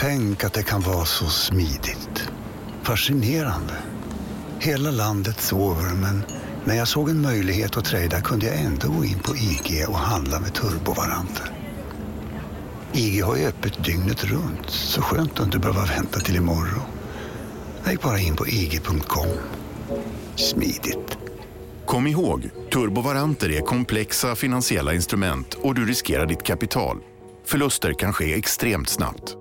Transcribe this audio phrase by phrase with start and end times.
[0.00, 2.30] Tänk att det kan vara så smidigt.
[2.82, 3.74] Fascinerande.
[4.60, 6.24] Hela landet sover men
[6.64, 9.98] när jag såg en möjlighet att träda kunde jag ändå gå in på IG och
[9.98, 11.50] handla med turbovaranter.
[12.92, 16.82] IG har ju öppet dygnet runt så skönt att inte behöva vänta till imorgon.
[17.82, 19.26] Jag gick bara in på ig.com.
[20.36, 21.18] Smidigt.
[21.86, 26.98] Kom ihåg, turbovaranter är komplexa finansiella instrument och du riskerar ditt kapital.
[27.44, 29.36] Förluster kan ske extremt snabbt.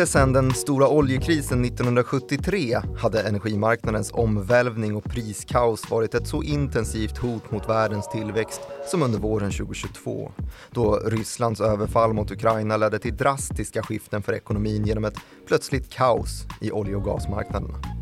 [0.00, 7.18] Inte sedan den stora oljekrisen 1973 hade energimarknadens omvälvning och priskaos varit ett så intensivt
[7.18, 10.32] hot mot världens tillväxt som under våren 2022,
[10.70, 16.46] då Rysslands överfall mot Ukraina ledde till drastiska skiften för ekonomin genom ett plötsligt kaos
[16.60, 17.99] i olje och gasmarknaderna.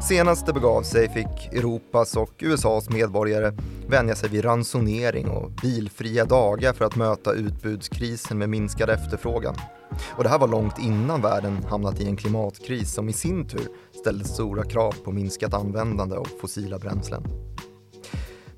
[0.00, 3.52] Senast det begav sig fick Europas och USAs medborgare
[3.88, 9.54] vänja sig vid ransonering och bilfria dagar för att möta utbudskrisen med minskad efterfrågan.
[10.16, 13.68] Och det här var långt innan världen hamnat i en klimatkris som i sin tur
[14.00, 17.22] ställde stora krav på minskat användande av fossila bränslen.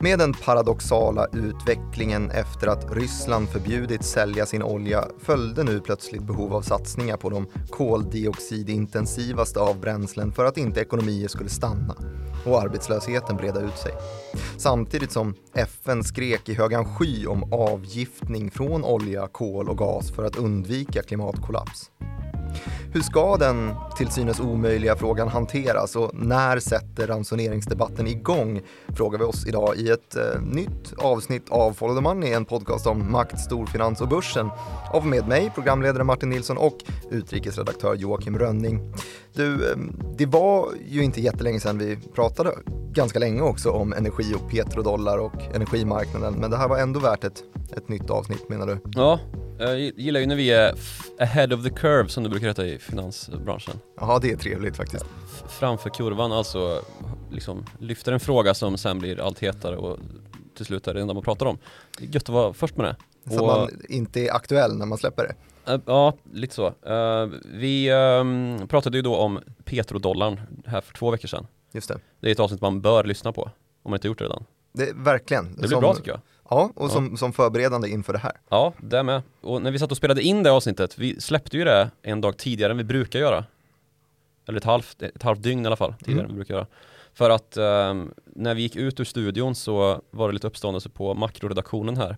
[0.03, 6.55] Med den paradoxala utvecklingen efter att Ryssland förbjudit sälja sin olja följde nu plötsligt behov
[6.55, 11.97] av satsningar på de koldioxidintensivaste av bränslen för att inte ekonomier skulle stanna
[12.47, 13.93] och arbetslösheten breda ut sig.
[14.59, 20.25] Samtidigt som FN skrek i högan sky om avgiftning från olja, kol och gas för
[20.25, 21.91] att undvika klimatkollaps.
[22.93, 28.61] Hur ska den till synes omöjliga frågan hanteras och när sätter ransoneringsdebatten igång?
[28.97, 32.87] Frågar vi oss idag i ett eh, nytt avsnitt av Follow the Money, en podcast
[32.87, 34.51] om makt, storfinans och börsen.
[34.93, 36.77] Av med mig, programledare Martin Nilsson och
[37.11, 38.95] utrikesredaktör Joakim Rönning.
[39.35, 39.77] Du, eh,
[40.19, 42.51] det var ju inte jättelänge sedan vi pratade
[42.93, 47.25] ganska länge också om energi och petrodollar och energimarknaden, men det här var ändå värt
[47.25, 47.43] ett,
[47.77, 48.79] ett nytt avsnitt menar du?
[48.85, 49.21] Ja,
[49.61, 50.75] jag gillar ju när vi är
[51.19, 53.75] ahead of the curve som det brukar heta i finansbranschen.
[53.97, 55.05] Ja, det är trevligt faktiskt.
[55.49, 56.83] Framför kurvan, alltså
[57.31, 59.99] liksom lyfter en fråga som sen blir allt hetare och
[60.57, 61.59] till slut är det enda man pratar om.
[61.99, 62.97] Det är gött att vara först med det.
[63.35, 65.35] Så och, man inte är aktuell när man släpper det?
[65.73, 66.67] Uh, ja, lite så.
[66.67, 71.47] Uh, vi um, pratade ju då om petrodollarn här för två veckor sedan.
[71.73, 71.99] Just det.
[72.21, 73.43] Det är ett avsnitt man bör lyssna på,
[73.83, 74.45] om man inte gjort det redan.
[74.73, 75.53] Det, verkligen.
[75.53, 76.21] Det blir som, bra tycker jag.
[76.51, 77.17] Ja, och som, ja.
[77.17, 78.33] som förberedande inför det här.
[78.49, 79.23] Ja, det med.
[79.41, 82.37] Och när vi satt och spelade in det avsnittet, vi släppte ju det en dag
[82.37, 83.45] tidigare än vi brukar göra.
[84.49, 86.31] Eller ett halvt, ett halvt dygn i alla fall, tidigare mm.
[86.31, 86.67] än vi brukar göra.
[87.15, 91.15] För att um, när vi gick ut ur studion så var det lite uppståndelse på
[91.15, 92.17] makroredaktionen här.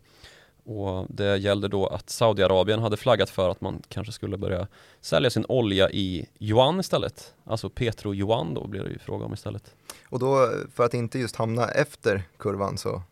[0.64, 4.66] Och det gällde då att Saudiarabien hade flaggat för att man kanske skulle börja
[5.00, 7.34] sälja sin olja i yuan istället.
[7.44, 9.74] Alltså petro-yuan då blir det ju fråga om istället.
[10.08, 13.02] Och då för att inte just hamna efter kurvan så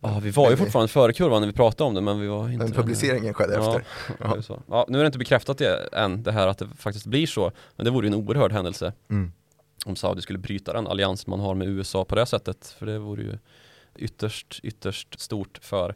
[0.00, 2.48] Ja, vi var ju fortfarande före kurvan när vi pratade om det men vi var
[2.48, 3.84] inte Men publiceringen skedde ja, efter.
[4.48, 4.58] Ja.
[4.68, 7.52] Ja, nu är det inte bekräftat det, än det här att det faktiskt blir så.
[7.76, 8.92] Men det vore ju en oerhörd händelse.
[9.10, 9.32] Mm.
[9.86, 12.74] Om Saudi skulle bryta den allians man har med USA på det sättet.
[12.78, 13.38] För det vore ju
[13.96, 15.94] ytterst, ytterst stort för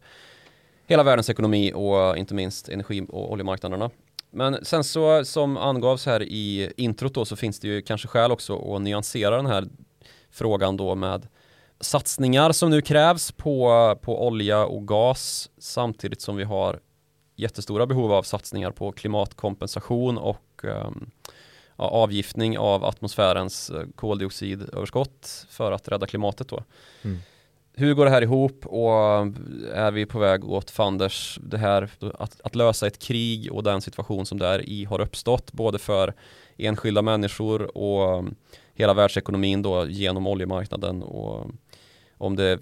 [0.87, 3.91] hela världens ekonomi och inte minst energi och oljemarknaderna.
[4.31, 8.33] Men sen så som angavs här i introt då så finns det ju kanske skäl
[8.33, 9.69] också att nyansera den här
[10.31, 11.29] frågan då med
[11.83, 16.81] satsningar som nu krävs på, på olja och gas samtidigt som vi har
[17.37, 21.11] jättestora behov av satsningar på klimatkompensation och um,
[21.77, 26.65] ja, avgiftning av atmosfärens eh, koldioxidöverskott för att rädda klimatet då.
[27.03, 27.19] Mm.
[27.75, 28.93] Hur går det här ihop och
[29.73, 33.81] är vi på väg åt fanders det här att, att lösa ett krig och den
[33.81, 36.15] situation som där i har uppstått både för
[36.57, 38.25] enskilda människor och
[38.75, 41.51] hela världsekonomin då genom oljemarknaden och
[42.23, 42.61] om det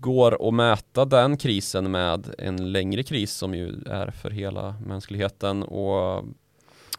[0.00, 5.62] går att mäta den krisen med en längre kris som ju är för hela mänskligheten
[5.62, 6.24] och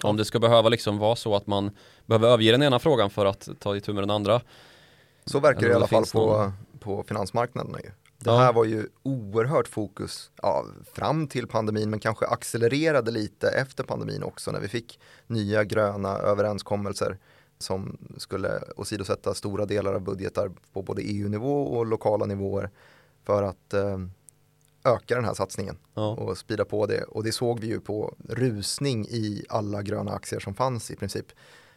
[0.03, 1.71] om det ska behöva liksom vara så att man
[2.05, 4.41] behöver överge den ena frågan för att ta itu med den andra.
[5.25, 7.91] Så verkar det i alla fall på, på finansmarknaderna ju.
[8.19, 13.83] Det här var ju oerhört fokus ja, fram till pandemin men kanske accelererade lite efter
[13.83, 17.17] pandemin också när vi fick nya gröna överenskommelser
[17.57, 22.69] som skulle åsidosätta stora delar av budgetar på både EU-nivå och lokala nivåer
[23.23, 23.97] för att eh,
[24.83, 26.09] öka den här satsningen ja.
[26.09, 27.03] och spida på det.
[27.03, 31.25] Och det såg vi ju på rusning i alla gröna aktier som fanns i princip.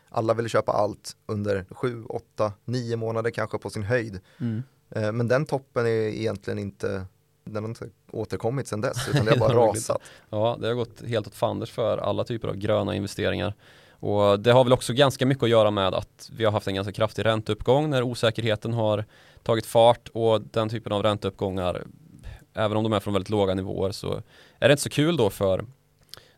[0.09, 4.21] Alla ville köpa allt under sju, åtta, nio månader kanske på sin höjd.
[4.41, 4.63] Mm.
[4.91, 7.07] Eh, men den toppen är egentligen inte
[7.45, 10.03] den har inte återkommit sedan dess utan det har bara rasat.
[10.31, 13.55] Ja, det har gått helt åt fanders för alla typer av gröna investeringar.
[14.01, 16.75] Och det har väl också ganska mycket att göra med att vi har haft en
[16.75, 19.05] ganska kraftig ränteuppgång när osäkerheten har
[19.43, 21.85] tagit fart och den typen av ränteuppgångar,
[22.55, 24.23] även om de är från väldigt låga nivåer så
[24.59, 25.65] är det inte så kul då för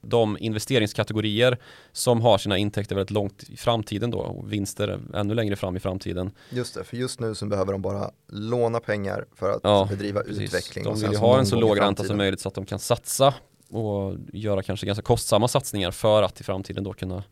[0.00, 1.58] de investeringskategorier
[1.92, 5.80] som har sina intäkter väldigt långt i framtiden då och vinster ännu längre fram i
[5.80, 6.30] framtiden.
[6.50, 10.20] Just det, för just nu så behöver de bara låna pengar för att ja, bedriva
[10.20, 10.42] precis.
[10.42, 10.84] utveckling.
[10.84, 13.34] De vill ju ha en så låg ränta som möjligt så att de kan satsa
[13.70, 17.22] och göra kanske ganska kostsamma satsningar för att i framtiden då kunna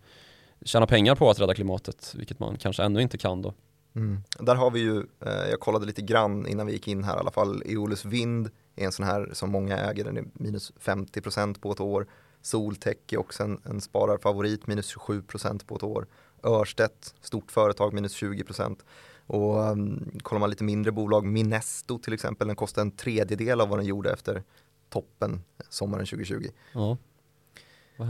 [0.65, 3.55] tjäna pengar på att rädda klimatet, vilket man kanske ännu inte kan då.
[3.95, 4.23] Mm.
[4.39, 7.19] Där har vi ju, eh, jag kollade lite grann innan vi gick in här i
[7.19, 11.61] alla fall, Eolus Vind är en sån här som många äger, den är minus 50%
[11.61, 12.07] på ett år.
[12.43, 16.07] Soltech är också en, en spararfavorit, minus 27% på ett år.
[16.43, 18.79] Örstedt, stort företag, minus 20%.
[19.27, 23.69] Och um, kollar man lite mindre bolag, Minesto till exempel, den kostar en tredjedel av
[23.69, 24.43] vad den gjorde efter
[24.89, 26.49] toppen sommaren 2020.
[26.73, 26.97] Ja.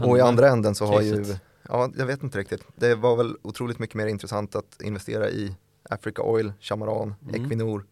[0.03, 1.25] Och i andra änden så har ju,
[1.67, 5.55] ja jag vet inte riktigt, det var väl otroligt mycket mer intressant att investera i
[5.89, 7.45] Africa Oil, Chamaran, mm.
[7.45, 7.85] Equinor,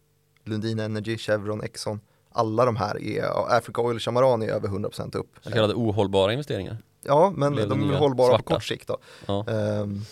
[0.44, 2.00] Lundin Energy, Chevron, Exxon
[2.32, 5.36] alla de här är, Africa Oil Chamaran är över 100% upp.
[5.40, 6.78] Så kallade ohållbara investeringar?
[7.02, 8.42] Ja, men de är hållbara svarta.
[8.42, 8.98] på kort sikt då.
[9.26, 9.44] Ja.
[9.48, 10.04] Um,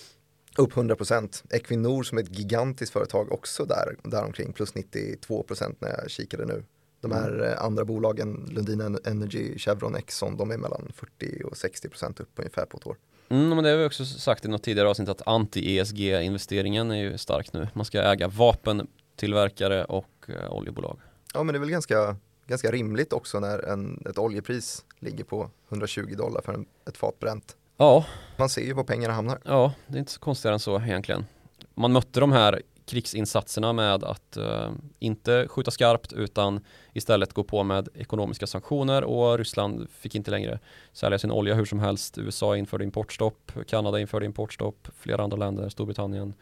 [0.56, 1.44] upp 100%.
[1.50, 6.44] Equinor som är ett gigantiskt företag också där, där omkring plus 92% när jag kikade
[6.44, 6.64] nu.
[7.00, 7.42] De här mm.
[7.42, 12.64] Eh, andra bolagen, Lundin Energy, Chevron, Exxon, de är mellan 40 och 60% upp ungefär
[12.66, 12.96] på ett år.
[13.30, 17.18] Mm, men det har vi också sagt i något tidigare avsnitt att anti-ESG-investeringen är ju
[17.18, 17.68] stark nu.
[17.72, 20.98] Man ska äga vapentillverkare och eh, oljebolag.
[21.34, 22.16] Ja men det är väl ganska,
[22.46, 27.18] ganska rimligt också när en, ett oljepris ligger på 120 dollar för en, ett fat
[27.18, 27.56] bränt.
[27.76, 28.04] Ja.
[28.36, 29.38] Man ser ju var pengarna hamnar.
[29.44, 31.26] Ja, det är inte så konstigare än så egentligen.
[31.74, 36.60] Man mötte de här krigsinsatserna med att uh, inte skjuta skarpt utan
[36.92, 40.58] istället gå på med ekonomiska sanktioner och Ryssland fick inte längre
[40.92, 42.18] sälja sin olja hur som helst.
[42.18, 46.34] USA införde importstopp, Kanada införde importstopp, flera andra länder, Storbritannien.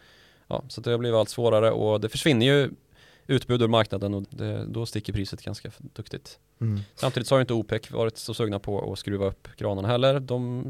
[0.47, 2.71] Ja, så det blev allt svårare och det försvinner ju
[3.27, 6.39] utbud ur marknaden och det, då sticker priset ganska duktigt.
[6.61, 6.81] Mm.
[6.95, 10.21] Samtidigt så har inte OPEC varit så sugna på att skruva upp kranarna heller.
[10.21, 10.65] De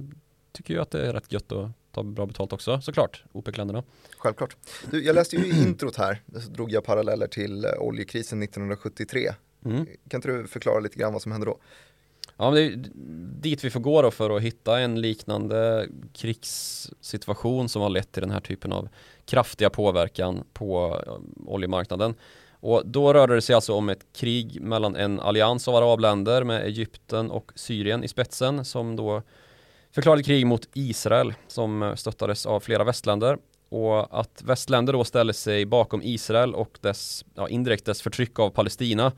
[0.52, 3.82] tycker ju att det är rätt gött att ta bra betalt också såklart, OPEC-länderna.
[4.18, 4.56] Självklart.
[4.90, 9.34] Du, jag läste ju i introt här, så drog jag paralleller till eh, oljekrisen 1973.
[9.64, 9.86] Mm.
[10.08, 11.58] Kan inte du förklara lite grann vad som hände då?
[12.36, 12.90] Ja, men det är
[13.40, 18.22] dit vi får gå då för att hitta en liknande krigssituation som har lett till
[18.22, 18.88] den här typen av
[19.24, 21.12] kraftiga påverkan på eh,
[21.46, 22.14] oljemarknaden.
[22.60, 26.64] Och då rörde det sig alltså om ett krig mellan en allians av arabländer med
[26.64, 29.22] Egypten och Syrien i spetsen som då
[29.96, 33.38] förklarade krig mot Israel som eh, stöttades av flera västländer.
[33.68, 38.50] Och att västländer då ställde sig bakom Israel och dess, ja, indirekt dess förtryck av
[38.50, 39.12] Palestina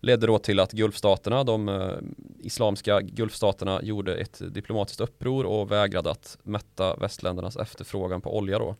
[0.00, 1.90] ledde då till att Gulfstaterna, de eh,
[2.38, 8.76] islamska Gulfstaterna gjorde ett diplomatiskt uppror och vägrade att mätta västländernas efterfrågan på olja då.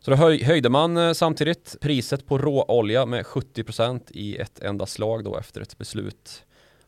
[0.00, 4.86] Så då höj, höjde man eh, samtidigt priset på råolja med 70% i ett enda
[4.86, 6.44] slag då efter ett beslut.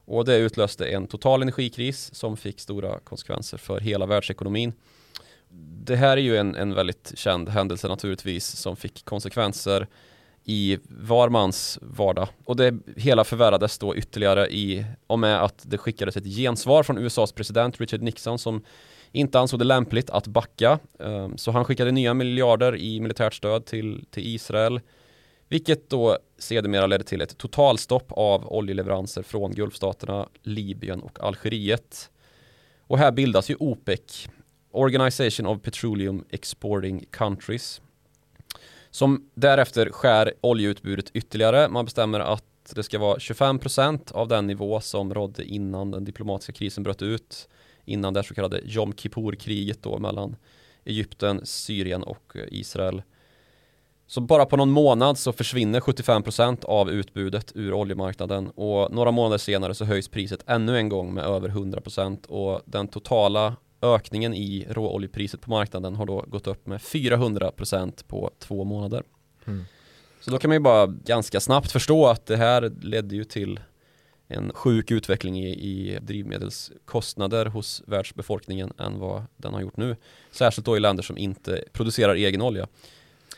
[0.06, 4.72] Och det utlöste en total energikris som fick stora konsekvenser för hela världsekonomin.
[5.84, 9.86] Det här är ju en, en väldigt känd händelse naturligtvis som fick konsekvenser
[10.44, 12.28] i var mans vardag.
[12.44, 16.98] Och det hela förvärrades då ytterligare i och med att det skickades ett gensvar från
[16.98, 18.64] USAs president Richard Nixon som
[19.12, 20.78] inte ansåg det lämpligt att backa.
[20.98, 24.80] Ehm, så han skickade nya miljarder i militärt stöd till, till Israel.
[25.48, 32.10] Vilket då sedermera ledde till ett totalstopp av oljeleveranser från Gulfstaterna, Libyen och Algeriet.
[32.80, 34.28] Och här bildas ju OPEC,
[34.70, 37.80] Organization of Petroleum Exporting Countries.
[38.90, 41.68] Som därefter skär oljeutbudet ytterligare.
[41.68, 46.52] Man bestämmer att det ska vara 25% av den nivå som rådde innan den diplomatiska
[46.52, 47.48] krisen bröt ut
[47.84, 50.36] innan det så kallade Jom Kippur-kriget då mellan
[50.84, 53.02] Egypten, Syrien och eh, Israel.
[54.06, 59.38] Så bara på någon månad så försvinner 75% av utbudet ur oljemarknaden och några månader
[59.38, 64.66] senare så höjs priset ännu en gång med över 100% och den totala ökningen i
[64.70, 69.02] råoljepriset på marknaden har då gått upp med 400% på två månader.
[69.44, 69.64] Mm.
[70.20, 73.60] Så då kan man ju bara ganska snabbt förstå att det här ledde ju till
[74.28, 79.96] en sjuk utveckling i, i drivmedelskostnader hos världsbefolkningen än vad den har gjort nu.
[80.30, 82.68] Särskilt då i länder som inte producerar egen olja.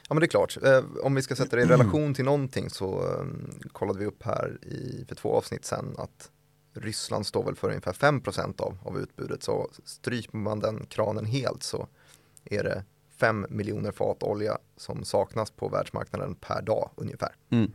[0.08, 2.70] Ja men det är klart, eh, om vi ska sätta det i relation till någonting
[2.70, 6.30] så um, kollade vi upp här i, för två avsnitt sen att
[6.74, 11.62] Ryssland står väl för ungefär 5% av, av utbudet så stryper man den kranen helt
[11.62, 11.88] så
[12.44, 12.84] är det
[13.16, 17.34] 5 miljoner fat olja som saknas på världsmarknaden per dag ungefär.
[17.50, 17.72] Mm.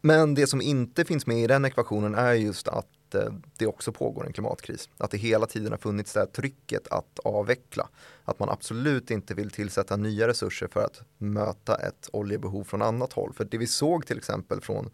[0.00, 3.66] Men det som inte finns med i den ekvationen är just att att eh, det
[3.66, 4.88] också pågår en klimatkris.
[4.98, 7.88] Att det hela tiden har funnits det här trycket att avveckla.
[8.24, 13.12] Att man absolut inte vill tillsätta nya resurser för att möta ett oljebehov från annat
[13.12, 13.32] håll.
[13.32, 14.90] För det vi såg till exempel från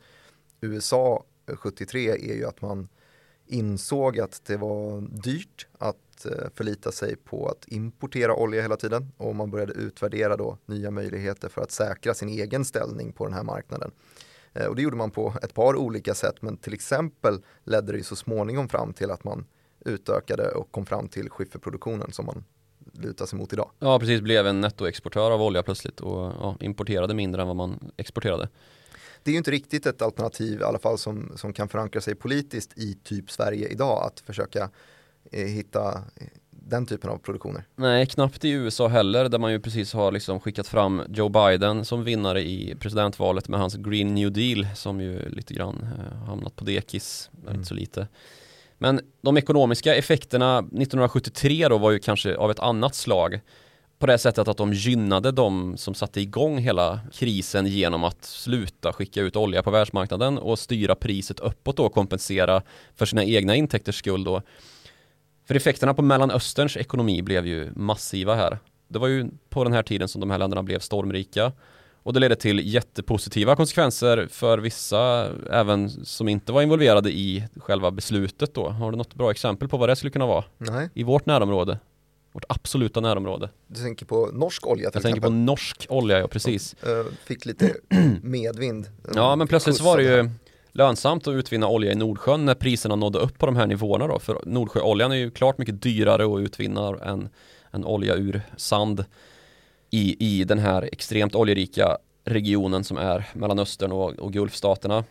[0.60, 2.88] USA 73 är ju att man
[3.46, 9.12] insåg att det var dyrt att eh, förlita sig på att importera olja hela tiden
[9.16, 13.34] och man började utvärdera då nya möjligheter för att säkra sin egen ställning på den
[13.34, 13.90] här marknaden.
[14.54, 18.04] Eh, och det gjorde man på ett par olika sätt men till exempel ledde det
[18.04, 19.46] så småningom fram till att man
[19.84, 22.44] utökade och kom fram till skifferproduktionen som man
[22.92, 23.70] lutar sig mot idag.
[23.78, 27.92] Ja precis, blev en nettoexportör av olja plötsligt och ja, importerade mindre än vad man
[27.96, 28.48] exporterade
[29.22, 32.14] det är ju inte riktigt ett alternativ, i alla fall som, som kan förankra sig
[32.14, 34.70] politiskt i typ Sverige idag, att försöka
[35.32, 36.02] eh, hitta
[36.50, 37.64] den typen av produktioner.
[37.76, 41.84] Nej, knappt i USA heller, där man ju precis har liksom skickat fram Joe Biden
[41.84, 46.56] som vinnare i presidentvalet med hans Green New Deal som ju lite grann eh, hamnat
[46.56, 47.54] på dekis, mm.
[47.54, 48.08] inte så lite.
[48.78, 53.40] Men de ekonomiska effekterna 1973 då var ju kanske av ett annat slag
[53.98, 58.92] på det sättet att de gynnade de som satte igång hela krisen genom att sluta
[58.92, 62.62] skicka ut olja på världsmarknaden och styra priset uppåt och kompensera
[62.96, 64.42] för sina egna intäkters skull då.
[65.50, 68.58] För effekterna på Mellanösterns ekonomi blev ju massiva här.
[68.88, 71.52] Det var ju på den här tiden som de här länderna blev stormrika
[72.02, 77.90] och det ledde till jättepositiva konsekvenser för vissa, även som inte var involverade i själva
[77.90, 78.68] beslutet då.
[78.68, 80.44] Har du något bra exempel på vad det skulle kunna vara?
[80.58, 80.88] Nej.
[80.94, 81.78] I vårt närområde?
[82.32, 83.50] Vårt absoluta närområde.
[83.66, 86.76] Du tänker på norsk olja till Jag tänker på norsk olja, ja precis.
[86.86, 87.74] Uh, fick lite
[88.22, 88.88] medvind.
[89.14, 90.30] Ja, men plötsligt så var det ju
[90.72, 94.18] lönsamt att utvinna olja i Nordsjön när priserna nådde upp på de här nivåerna då.
[94.18, 97.28] För Nordsjöoljan är ju klart mycket dyrare att utvinna än,
[97.72, 99.04] än olja ur sand
[99.90, 105.04] i, i den här extremt oljerika regionen som är Mellanöstern och, och Gulfstaterna.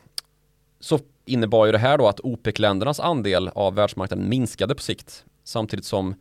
[0.80, 5.86] Så innebar ju det här då att OPEC-ländernas andel av världsmarknaden minskade på sikt samtidigt
[5.86, 6.16] som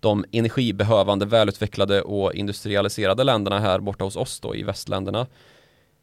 [0.00, 5.26] de energibehövande, välutvecklade och industrialiserade länderna här borta hos oss då i västländerna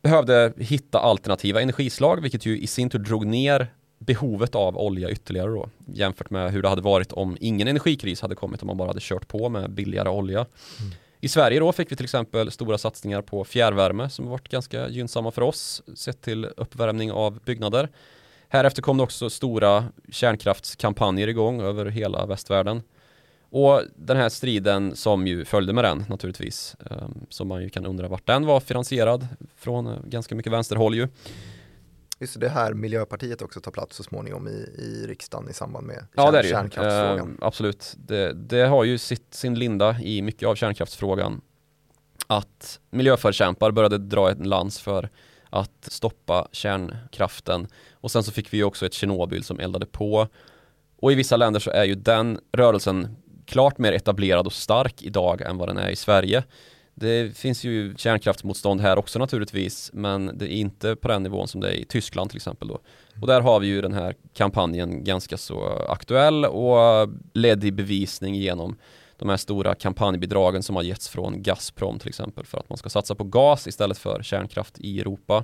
[0.01, 3.67] behövde hitta alternativa energislag vilket ju i sin tur drog ner
[3.99, 8.35] behovet av olja ytterligare då jämfört med hur det hade varit om ingen energikris hade
[8.35, 10.39] kommit om man bara hade kört på med billigare olja.
[10.39, 10.91] Mm.
[11.21, 15.31] I Sverige då fick vi till exempel stora satsningar på fjärrvärme som varit ganska gynnsamma
[15.31, 17.89] för oss sett till uppvärmning av byggnader.
[18.49, 22.81] Härefter kom det också stora kärnkraftskampanjer igång över hela västvärlden.
[23.49, 27.85] Och den här striden som ju följde med den naturligtvis, um, som man ju kan
[27.85, 31.07] undra vart den var finansierad från uh, ganska mycket vänsterhåll ju.
[32.19, 36.07] Just det här Miljöpartiet också tar plats så småningom i, i riksdagen i samband med
[36.15, 37.29] ja, det är det kärnkraftsfrågan.
[37.29, 41.41] Uh, absolut, det, det, har ju sitt, sin linda i mycket av kärnkraftsfrågan.
[42.27, 45.09] Att miljöförkämpar började dra en lans för
[45.49, 50.27] att stoppa kärnkraften och sen så fick vi också ett Tjernobyl som eldade på
[50.99, 53.15] och i vissa länder så är ju den rörelsen
[53.49, 56.43] klart mer etablerad och stark idag än vad den är i Sverige.
[56.93, 61.61] Det finns ju kärnkraftsmotstånd här också naturligtvis men det är inte på den nivån som
[61.61, 62.79] det är i Tyskland till exempel då.
[63.21, 68.35] Och där har vi ju den här kampanjen ganska så aktuell och ledd i bevisning
[68.35, 68.77] genom
[69.17, 72.89] de här stora kampanjbidragen som har getts från Gazprom till exempel för att man ska
[72.89, 75.43] satsa på gas istället för kärnkraft i Europa.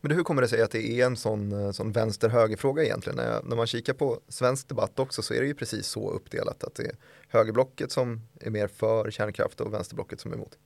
[0.00, 3.16] Men hur kommer det sig att det är en sån, eh, sån vänster-höger-fråga egentligen?
[3.16, 6.64] När, när man kikar på svensk debatt också så är det ju precis så uppdelat
[6.64, 6.96] att det är
[7.28, 10.58] högerblocket som är mer för kärnkraft och vänsterblocket som är emot.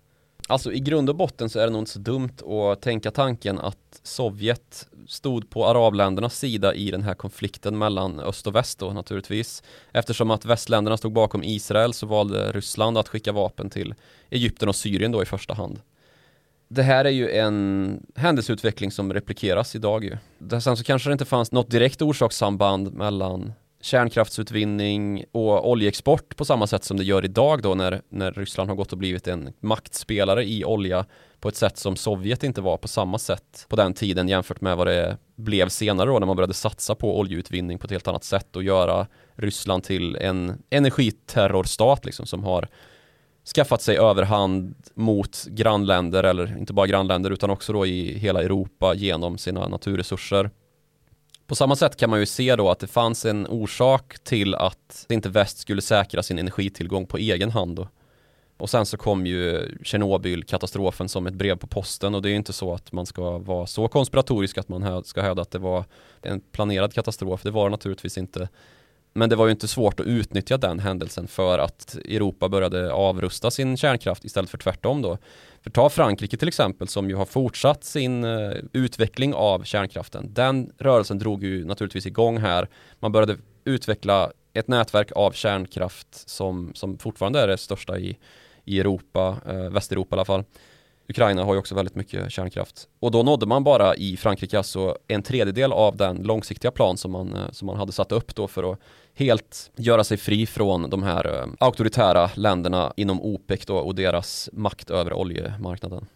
[0.48, 3.58] Alltså i grund och botten så är det nog inte så dumt att tänka tanken
[3.58, 8.92] att Sovjet stod på arabländernas sida i den här konflikten mellan öst och väst då
[8.92, 9.62] naturligtvis.
[9.92, 13.94] Eftersom att västländerna stod bakom Israel så valde Ryssland att skicka vapen till
[14.30, 15.80] Egypten och Syrien då i första hand
[16.74, 20.16] det här är ju en händelseutveckling som replikeras idag ju.
[20.60, 26.66] Sen så kanske det inte fanns något direkt orsakssamband mellan kärnkraftsutvinning och oljeexport på samma
[26.66, 30.44] sätt som det gör idag då när, när Ryssland har gått och blivit en maktspelare
[30.44, 31.06] i olja
[31.40, 34.76] på ett sätt som Sovjet inte var på samma sätt på den tiden jämfört med
[34.76, 38.24] vad det blev senare då när man började satsa på oljeutvinning på ett helt annat
[38.24, 42.68] sätt och göra Ryssland till en energiterrorstat liksom som har
[43.44, 48.94] skaffat sig överhand mot grannländer eller inte bara grannländer utan också då i hela Europa
[48.94, 50.50] genom sina naturresurser.
[51.46, 55.06] På samma sätt kan man ju se då att det fanns en orsak till att
[55.08, 57.76] inte väst skulle säkra sin energitillgång på egen hand.
[57.76, 57.88] Då.
[58.56, 62.52] Och sen så kom ju Tjernobyl-katastrofen som ett brev på posten och det är inte
[62.52, 65.84] så att man ska vara så konspiratorisk att man ska hävda att det var
[66.22, 67.42] en planerad katastrof.
[67.42, 68.48] Det var det naturligtvis inte.
[69.16, 73.50] Men det var ju inte svårt att utnyttja den händelsen för att Europa började avrusta
[73.50, 75.18] sin kärnkraft istället för tvärtom då.
[75.62, 80.34] För ta Frankrike till exempel som ju har fortsatt sin eh, utveckling av kärnkraften.
[80.34, 82.68] Den rörelsen drog ju naturligtvis igång här.
[83.00, 88.18] Man började utveckla ett nätverk av kärnkraft som, som fortfarande är det största i,
[88.64, 90.44] i Europa, eh, Västeuropa i alla fall.
[91.08, 92.88] Ukraina har ju också väldigt mycket kärnkraft.
[93.00, 97.12] Och då nådde man bara i Frankrike alltså en tredjedel av den långsiktiga plan som
[97.12, 98.78] man, eh, som man hade satt upp då för att
[99.14, 104.50] helt göra sig fri från de här eh, auktoritära länderna inom OPEC då och deras
[104.52, 106.06] makt över oljemarknaden.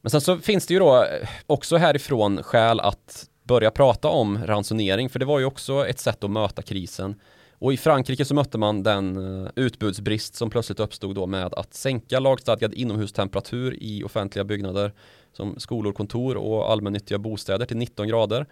[0.00, 4.46] Men sen så finns det ju då eh, också härifrån skäl att börja prata om
[4.46, 7.20] ransonering, för det var ju också ett sätt att möta krisen.
[7.52, 11.74] Och i Frankrike så mötte man den eh, utbudsbrist som plötsligt uppstod då med att
[11.74, 14.92] sänka lagstadgad inomhustemperatur i offentliga byggnader
[15.32, 18.46] som skolor, kontor och allmännyttiga bostäder till 19 grader.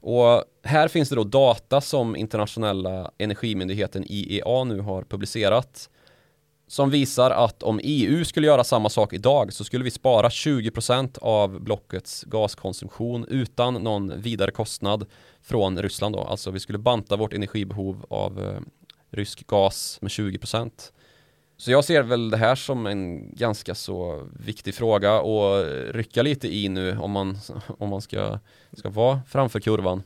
[0.00, 5.88] Och här finns det då data som internationella energimyndigheten IEA nu har publicerat
[6.68, 11.18] som visar att om EU skulle göra samma sak idag så skulle vi spara 20%
[11.18, 15.06] av blockets gaskonsumtion utan någon vidare kostnad
[15.42, 16.20] från Ryssland då.
[16.20, 18.60] Alltså vi skulle banta vårt energibehov av eh,
[19.10, 20.70] rysk gas med 20%.
[21.60, 26.54] Så jag ser väl det här som en ganska så viktig fråga att rycka lite
[26.54, 27.38] i nu om man,
[27.78, 28.38] om man ska,
[28.72, 30.02] ska vara framför kurvan.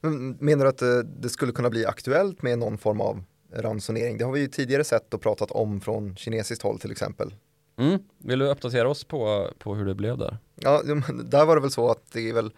[0.00, 3.22] Men menar du att det, det skulle kunna bli aktuellt med någon form av
[3.52, 4.18] ransonering?
[4.18, 7.34] Det har vi ju tidigare sett och pratat om från kinesiskt håll till exempel.
[7.78, 7.98] Mm.
[8.18, 10.38] Vill du uppdatera oss på, på hur det blev där?
[10.54, 10.82] Ja,
[11.24, 12.50] där var det väl så att det är väl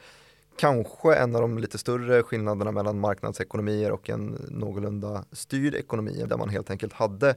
[0.58, 6.36] kanske en av de lite större skillnaderna mellan marknadsekonomier och en någorlunda styrd ekonomi där
[6.36, 7.34] man helt enkelt hade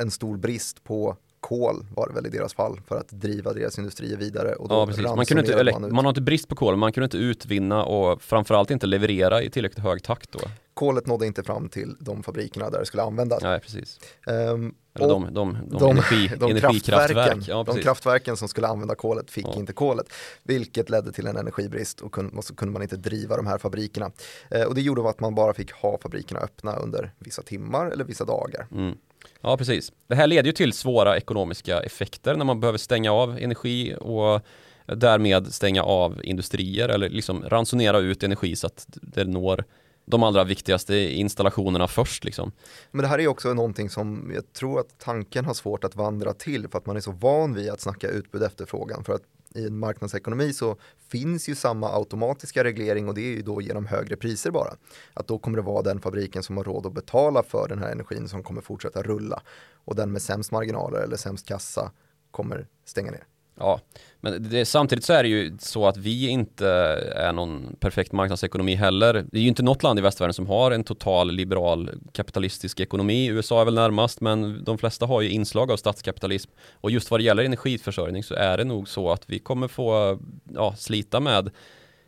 [0.00, 3.78] en stor brist på kol var det väl i deras fall för att driva deras
[3.78, 4.54] industrier vidare.
[4.54, 5.04] Och då ja, precis.
[5.04, 8.22] Man, kunde inte, man, man har inte brist på kol, man kunde inte utvinna och
[8.22, 10.40] framförallt inte leverera i tillräckligt hög takt då.
[10.74, 13.42] Kolet nådde inte fram till de fabrikerna där det skulle användas.
[13.42, 14.00] Nej, precis.
[14.26, 17.48] Um, eller de, de, de, de, energi, de energikraftverk.
[17.48, 19.54] Ja, de kraftverken som skulle använda kolet fick ja.
[19.54, 20.06] inte kolet,
[20.42, 23.58] vilket ledde till en energibrist och, kunde, och så kunde man inte driva de här
[23.58, 24.10] fabrikerna.
[24.54, 28.04] Uh, och det gjorde att man bara fick ha fabrikerna öppna under vissa timmar eller
[28.04, 28.66] vissa dagar.
[28.72, 28.94] Mm.
[29.42, 29.92] Ja, precis.
[30.06, 34.40] Det här leder ju till svåra ekonomiska effekter när man behöver stänga av energi och
[34.86, 39.64] därmed stänga av industrier eller liksom ransonera ut energi så att det når
[40.04, 42.24] de allra viktigaste installationerna först.
[42.24, 42.52] Liksom.
[42.90, 46.32] Men det här är också någonting som jag tror att tanken har svårt att vandra
[46.32, 49.04] till för att man är så van vid att snacka utbud efterfrågan.
[49.04, 49.22] För att
[49.54, 50.76] i en marknadsekonomi så
[51.08, 54.74] finns ju samma automatiska reglering och det är ju då genom högre priser bara.
[55.14, 57.92] Att då kommer det vara den fabriken som har råd att betala för den här
[57.92, 59.42] energin som kommer fortsätta rulla
[59.74, 61.92] och den med sämst marginaler eller sämst kassa
[62.30, 63.26] kommer stänga ner.
[63.58, 63.80] Ja,
[64.20, 66.68] men det, samtidigt så är det ju så att vi inte
[67.14, 69.12] är någon perfekt marknadsekonomi heller.
[69.32, 73.26] Det är ju inte något land i västvärlden som har en total liberal kapitalistisk ekonomi.
[73.26, 76.50] USA är väl närmast, men de flesta har ju inslag av statskapitalism.
[76.72, 80.18] Och just vad det gäller energiförsörjning så är det nog så att vi kommer få
[80.54, 81.50] ja, slita med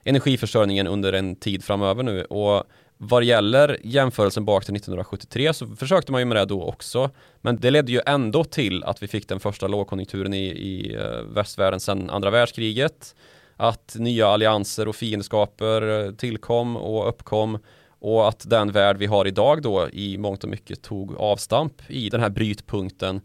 [0.04, 2.24] energiförsörjningen under en tid framöver nu.
[2.24, 2.64] Och
[3.02, 7.10] vad gäller jämförelsen bak till 1973 så försökte man ju med det då också.
[7.40, 11.22] Men det ledde ju ändå till att vi fick den första lågkonjunkturen i, i eh,
[11.34, 13.14] västvärlden sedan andra världskriget.
[13.56, 17.58] Att nya allianser och fiendskaper eh, tillkom och uppkom
[18.00, 22.08] och att den värld vi har idag då i mångt och mycket tog avstamp i
[22.08, 23.20] den här brytpunkten.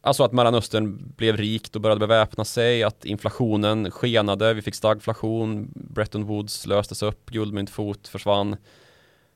[0.00, 5.68] Alltså att Mellanöstern blev rikt och började beväpna sig, att inflationen skenade, vi fick stagflation,
[5.74, 8.56] Bretton Woods löstes upp, guldmyntfot försvann.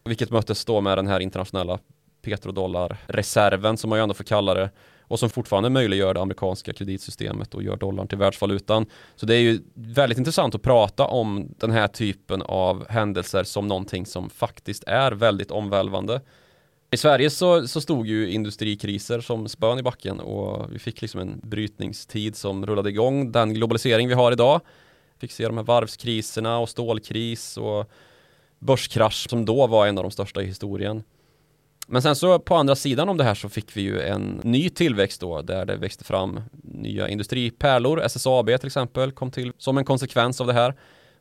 [0.05, 1.79] Vilket möttes då med den här internationella
[2.23, 7.55] petrodollarreserven som man ju ändå får kalla det och som fortfarande möjliggör det amerikanska kreditsystemet
[7.55, 8.87] och gör dollarn till världsvalutan.
[9.17, 13.69] Så det är ju väldigt intressant att prata om den här typen av händelser som
[13.69, 16.21] någonting som faktiskt är väldigt omvälvande.
[16.91, 21.21] I Sverige så, så stod ju industrikriser som spön i backen och vi fick liksom
[21.21, 24.61] en brytningstid som rullade igång den globalisering vi har idag.
[25.19, 27.91] Fick se de här varvskriserna och stålkris och
[28.61, 31.03] börskrasch som då var en av de största i historien.
[31.87, 34.71] Men sen så på andra sidan om det här så fick vi ju en ny
[34.71, 38.03] tillväxt då där det växte fram nya industripärlor.
[38.03, 40.75] SSAB till exempel kom till som en konsekvens av det här.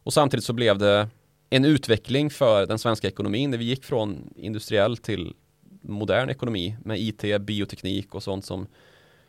[0.04, 1.08] Och samtidigt så blev det
[1.50, 5.34] en utveckling för den svenska ekonomin där vi gick från industriell till
[5.82, 8.68] modern ekonomi med IT, bioteknik och sånt som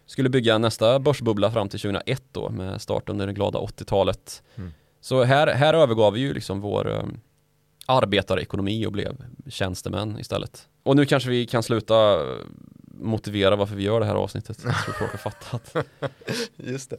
[0.06, 4.42] skulle bygga nästa börsbubbla fram till 2001 då med start under det glada 80-talet.
[4.56, 4.70] Mm.
[5.00, 7.20] Så här, här övergav vi ju liksom vår um,
[7.86, 9.16] arbetarekonomi och blev
[9.48, 10.68] tjänstemän istället.
[10.82, 12.26] Och nu kanske vi kan sluta
[13.00, 14.58] motivera varför vi gör det här avsnittet.
[14.64, 15.86] Jag tror folk har fattat.
[16.56, 16.96] Just det.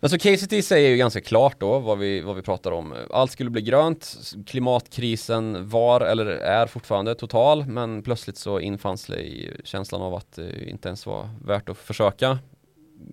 [0.00, 2.94] Men så i sig är ju ganska klart då vad vi, vad vi pratar om.
[3.10, 9.52] Allt skulle bli grönt, klimatkrisen var eller är fortfarande total men plötsligt så infann sig
[9.64, 12.38] känslan av att det inte ens var värt att försöka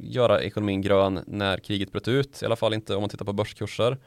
[0.02, 3.34] göra ekonomin grön när kriget bröt ut, i alla fall inte om man tittar på
[3.34, 3.98] börskurser.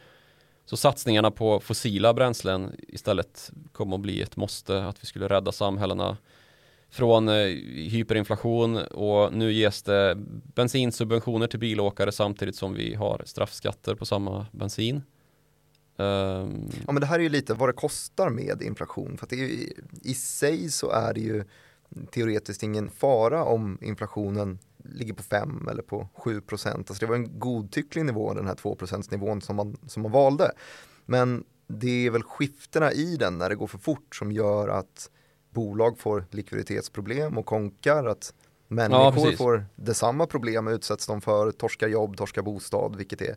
[0.68, 5.52] Så satsningarna på fossila bränslen istället kom att bli ett måste, att vi skulle rädda
[5.52, 6.16] samhällena
[6.90, 7.34] från eh,
[7.90, 8.76] hyperinflation.
[8.76, 10.14] Och nu ges det
[10.54, 15.02] bensinsubventioner till bilåkare samtidigt som vi har straffskatter på samma bensin.
[15.96, 16.70] Um...
[16.86, 19.16] Ja men det här är ju lite vad det kostar med inflation.
[19.18, 21.44] För att det är ju, i sig så är det ju
[22.10, 26.90] teoretiskt ingen fara om inflationen ligger på 5 eller på 7 procent.
[26.90, 28.76] Alltså det var en godtycklig nivå, den här 2
[29.10, 30.52] nivån som man, som man valde.
[31.06, 35.10] Men det är väl skiftena i den när det går för fort som gör att
[35.50, 38.34] bolag får likviditetsproblem och konkar, att
[38.68, 43.36] människor ja, får detsamma problem utsätts de för, torskar jobb, torskar bostad, vilket är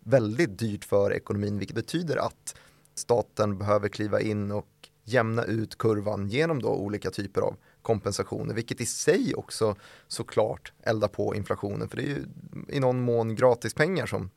[0.00, 2.56] väldigt dyrt för ekonomin, vilket betyder att
[2.94, 4.68] staten behöver kliva in och
[5.04, 9.76] jämna ut kurvan genom då olika typer av kompensationer, vilket i sig också
[10.08, 12.24] såklart eldar på inflationen, för det är ju
[12.68, 14.30] i någon mån gratispengar som,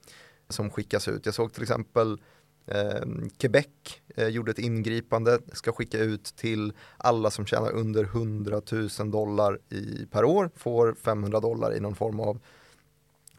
[0.50, 1.26] som skickas ut.
[1.26, 2.22] Jag såg till exempel
[2.66, 3.02] eh,
[3.38, 3.68] Quebec
[4.16, 8.62] eh, gjorde ett ingripande, ska skicka ut till alla som tjänar under 100
[9.00, 12.40] 000 dollar i, per år, får 500 dollar i någon form av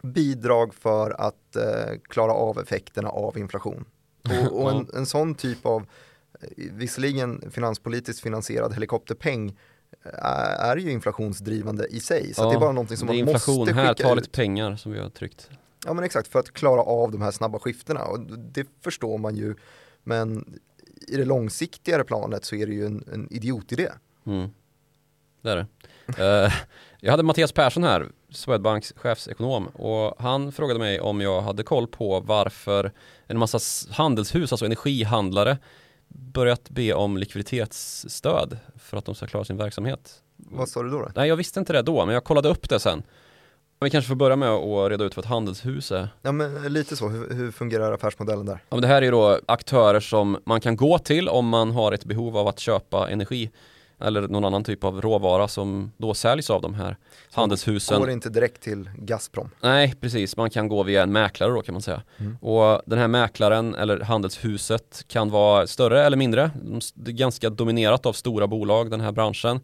[0.03, 3.85] bidrag för att eh, klara av effekterna av inflation.
[4.25, 5.87] Och, och en, en sån typ av,
[6.40, 9.59] eh, visserligen finanspolitiskt finansierad helikopterpeng,
[10.23, 12.35] är ju inflationsdrivande i sig.
[12.35, 14.77] Så ja, det är bara någonting som man måste skicka inflation, här, ta lite pengar
[14.77, 15.51] som vi har tryckt.
[15.85, 18.05] Ja men exakt, för att klara av de här snabba skiftena.
[18.05, 19.55] Och det förstår man ju.
[20.03, 20.59] Men
[21.09, 23.89] i det långsiktigare planet så är det ju en, en idiotidé.
[24.27, 24.49] Mm.
[25.43, 25.67] Det är det.
[26.47, 26.53] uh,
[27.01, 31.87] jag hade Mattias Persson här, Swedbanks chefsekonom och han frågade mig om jag hade koll
[31.87, 32.93] på varför
[33.27, 33.59] en massa
[33.91, 35.59] handelshus, alltså energihandlare
[36.09, 40.23] börjat be om likviditetsstöd för att de ska klara sin verksamhet.
[40.37, 41.11] Vad sa du då, då?
[41.14, 43.03] Nej, jag visste inte det då, men jag kollade upp det sen.
[43.81, 46.09] Vi kanske får börja med att reda ut vad ett handelshus är.
[46.23, 48.59] Ja men lite så, hur, hur fungerar affärsmodellen där?
[48.69, 52.05] Ja, det här är då aktörer som man kan gå till om man har ett
[52.05, 53.51] behov av att köpa energi
[54.01, 56.97] eller någon annan typ av råvara som då säljs av de här
[57.29, 58.01] så handelshusen.
[58.01, 59.51] går inte direkt till Gazprom?
[59.61, 60.37] Nej, precis.
[60.37, 62.03] Man kan gå via en mäklare då kan man säga.
[62.19, 62.37] Mm.
[62.41, 66.51] Och den här mäklaren eller handelshuset kan vara större eller mindre.
[66.95, 69.61] Det är ganska dominerat av stora bolag den här branschen.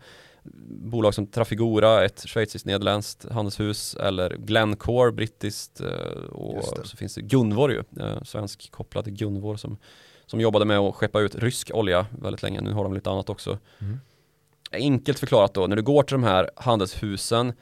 [0.69, 7.21] Bolag som Trafigura, ett schweiziskt nederländskt handelshus eller Glencore, brittiskt eh, och så finns det
[7.21, 9.77] Gunvor ju, eh, svensk kopplad till Gunvor som,
[10.27, 12.61] som jobbade med att skeppa ut rysk olja väldigt länge.
[12.61, 13.59] Nu har de lite annat också.
[13.79, 14.01] Mm
[14.73, 17.53] enkelt förklarat då, när du går till de här handelshusen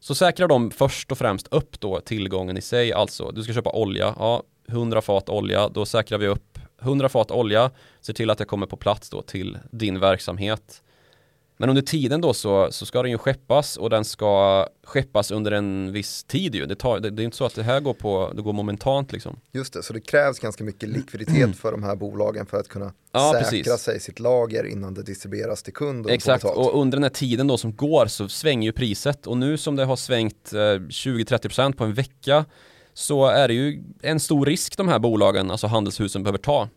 [0.00, 3.70] så säkrar de först och främst upp då tillgången i sig, alltså du ska köpa
[3.70, 8.38] olja, ja 100 fat olja, då säkrar vi upp 100 fat olja, ser till att
[8.38, 10.82] det kommer på plats då till din verksamhet.
[11.56, 15.52] Men under tiden då så, så ska den ju skeppas och den ska skeppas under
[15.52, 16.66] en viss tid ju.
[16.66, 19.12] Det, tar, det, det är inte så att det här går, på, det går momentant
[19.12, 19.40] liksom.
[19.52, 22.92] Just det, så det krävs ganska mycket likviditet för de här bolagen för att kunna
[23.12, 23.80] ja, säkra precis.
[23.80, 26.06] sig sitt lager innan det distribueras till kund.
[26.06, 29.36] Och Exakt, och under den här tiden då som går så svänger ju priset och
[29.36, 32.44] nu som det har svängt eh, 20-30% på en vecka
[32.94, 36.68] så är det ju en stor risk de här bolagen, alltså handelshusen behöver ta.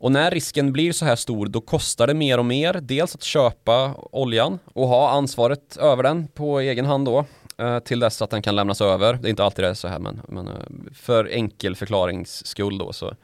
[0.00, 3.22] Och när risken blir så här stor då kostar det mer och mer dels att
[3.22, 7.24] köpa oljan och ha ansvaret över den på egen hand då
[7.58, 9.12] eh, till dess att den kan lämnas över.
[9.14, 10.54] Det är inte alltid det är så här men, men eh,
[10.94, 13.14] för enkel förklarings skull då så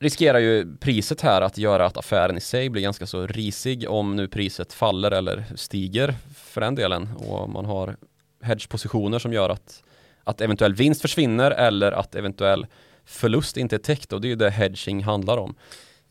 [0.00, 4.16] riskerar ju priset här att göra att affären i sig blir ganska så risig om
[4.16, 7.96] nu priset faller eller stiger för den delen och man har
[8.42, 9.82] hedgepositioner som gör att,
[10.24, 12.66] att eventuell vinst försvinner eller att eventuell
[13.04, 15.54] förlust inte är täckt och det är ju det hedging handlar om.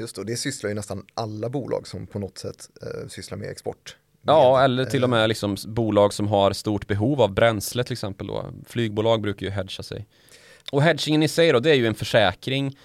[0.02, 3.50] Just det, det sysslar ju nästan alla bolag som på något sätt eh, sysslar med
[3.50, 3.98] export.
[4.22, 7.94] Ja, med, eller till och med liksom bolag som har stort behov av bränsle till
[7.94, 8.46] exempel då.
[8.68, 10.08] Flygbolag brukar ju hedga sig.
[10.72, 12.78] Och hedgingen i sig då, det är ju en försäkring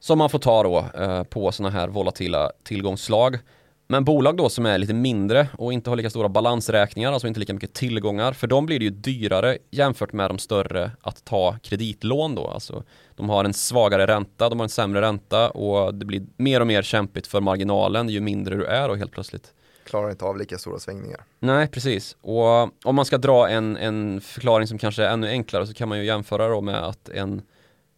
[0.00, 3.38] som man får ta då eh, på sådana här volatila tillgångsslag.
[3.88, 7.40] Men bolag då som är lite mindre och inte har lika stora balansräkningar, alltså inte
[7.40, 11.56] lika mycket tillgångar, för dem blir det ju dyrare jämfört med de större att ta
[11.62, 12.46] kreditlån då.
[12.46, 12.82] Alltså,
[13.16, 16.66] de har en svagare ränta, de har en sämre ränta och det blir mer och
[16.66, 19.52] mer kämpigt för marginalen ju mindre du är och helt plötsligt.
[19.84, 21.24] Klarar inte av lika stora svängningar.
[21.38, 22.16] Nej, precis.
[22.20, 25.88] Och om man ska dra en, en förklaring som kanske är ännu enklare så kan
[25.88, 27.42] man ju jämföra då med att en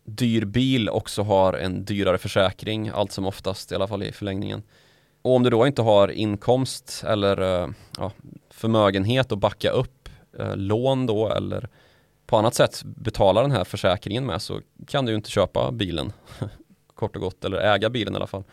[0.04, 4.62] dyr bil också har en dyrare försäkring, allt som oftast i alla fall i förlängningen.
[5.28, 8.12] Och om du då inte har inkomst eller eh, ja,
[8.50, 11.68] förmögenhet att backa upp eh, lån då eller
[12.26, 16.12] på annat sätt betala den här försäkringen med så kan du ju inte köpa bilen
[16.94, 18.44] kort och gott eller äga bilen i alla fall.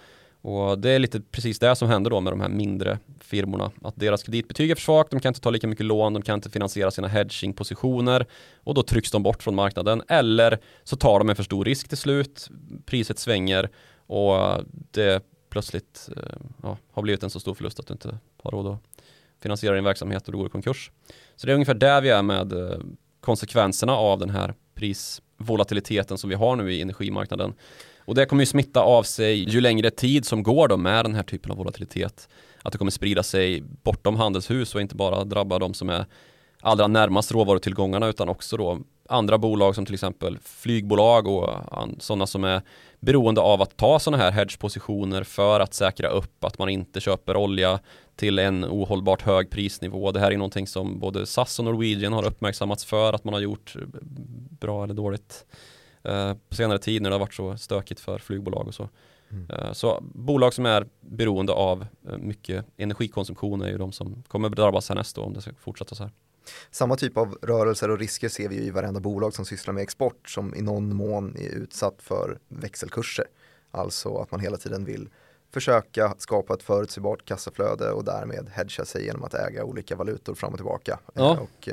[0.42, 3.72] Och det är lite precis det som händer då med de här mindre firmorna.
[3.82, 6.36] Att deras kreditbetyg är för svagt, de kan inte ta lika mycket lån, de kan
[6.36, 8.26] inte finansiera sina hedgingpositioner
[8.64, 10.02] och då trycks de bort från marknaden.
[10.08, 12.50] Eller så tar de en för stor risk till slut,
[12.86, 13.70] priset svänger
[14.08, 15.24] och det
[15.56, 18.80] plötsligt eh, ja, har blivit en så stor förlust att du inte har råd att
[19.42, 20.92] finansiera din verksamhet och du går i konkurs.
[21.36, 22.80] Så det är ungefär där vi är med eh,
[23.22, 27.54] konsekvenserna av den här prisvolatiliteten som vi har nu i energimarknaden.
[28.00, 31.16] Och det kommer ju smitta av sig ju längre tid som går då med den
[31.16, 32.30] här typen av volatilitet.
[32.62, 36.06] Att det kommer sprida sig bortom handelshus och inte bara drabba de som är
[36.62, 41.50] allra närmast råvarutillgångarna utan också då andra bolag som till exempel flygbolag och
[42.00, 42.62] sådana som är
[43.00, 47.38] beroende av att ta sådana här hedgepositioner för att säkra upp att man inte köper
[47.38, 47.80] olja
[48.16, 50.12] till en ohållbart hög prisnivå.
[50.12, 53.42] Det här är någonting som både SAS och Norwegian har uppmärksammats för att man har
[53.42, 53.76] gjort
[54.60, 55.46] bra eller dåligt
[56.04, 58.90] eh, på senare tid när det har varit så stökigt för flygbolag och så.
[59.30, 59.50] Mm.
[59.50, 64.50] Eh, så bolag som är beroende av eh, mycket energikonsumtion är ju de som kommer
[64.50, 66.12] drabbas härnäst då om det ska fortsätta så här.
[66.72, 70.30] Samma typ av rörelser och risker ser vi i varenda bolag som sysslar med export
[70.30, 73.26] som i någon mån är utsatt för växelkurser.
[73.72, 75.10] Alltså att man hela tiden vill
[75.54, 80.52] försöka skapa ett förutsägbart kassaflöde och därmed hedga sig genom att äga olika valutor fram
[80.52, 81.00] och tillbaka.
[81.14, 81.38] Ja.
[81.40, 81.70] Och,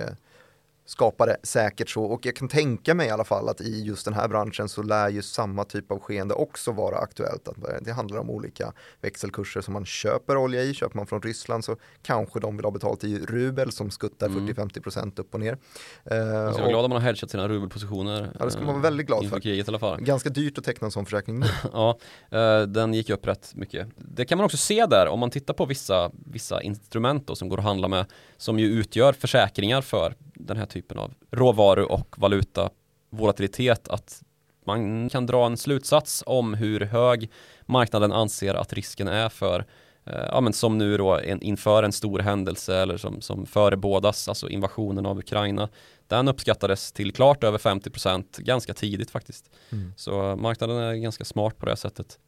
[0.84, 4.04] skapa det säkert så och jag kan tänka mig i alla fall att i just
[4.04, 7.48] den här branschen så lär ju samma typ av skeende också vara aktuellt.
[7.48, 10.74] Att det handlar om olika växelkurser som man köper olja i.
[10.74, 14.48] Köper man från Ryssland så kanske de vill ha betalt i rubel som skuttar mm.
[14.48, 15.58] 40-50% upp och ner.
[16.04, 18.30] Jag ska vara glad om man har hedgat sina rubelpositioner.
[18.38, 19.40] Ja, det ska man vara väldigt glad för.
[19.40, 20.00] Kriget, i alla fall.
[20.00, 21.46] Ganska dyrt att teckna en sån försäkring nu.
[21.72, 21.98] ja,
[22.30, 23.88] eh, den gick upp rätt mycket.
[23.96, 27.48] Det kan man också se där om man tittar på vissa, vissa instrument då, som
[27.48, 30.14] går att handla med som ju utgör försäkringar för
[30.46, 32.70] den här typen av råvaru och valuta
[33.10, 34.22] volatilitet att
[34.66, 37.30] man kan dra en slutsats om hur hög
[37.66, 39.66] marknaden anser att risken är för
[40.04, 44.28] eh, ja, men som nu då en, inför en stor händelse eller som, som förebådas,
[44.28, 45.68] alltså invasionen av Ukraina.
[46.06, 49.50] Den uppskattades till klart över 50% ganska tidigt faktiskt.
[49.70, 49.92] Mm.
[49.96, 52.18] Så marknaden är ganska smart på det sättet.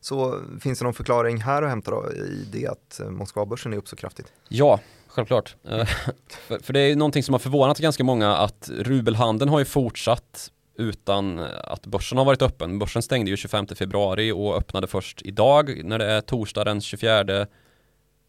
[0.00, 3.88] Så finns det någon förklaring här att hämta då i det att Moskvabörsen är upp
[3.88, 4.32] så kraftigt?
[4.48, 4.80] Ja,
[5.14, 5.56] självklart.
[5.68, 5.86] Eh,
[6.28, 9.64] för, för, det är ju någonting som har förvånat ganska många att rubelhandeln har ju
[9.64, 12.78] fortsatt utan att börsen har varit öppen.
[12.78, 17.46] Börsen stängde ju 25 februari och öppnade först idag när det är torsdag den 24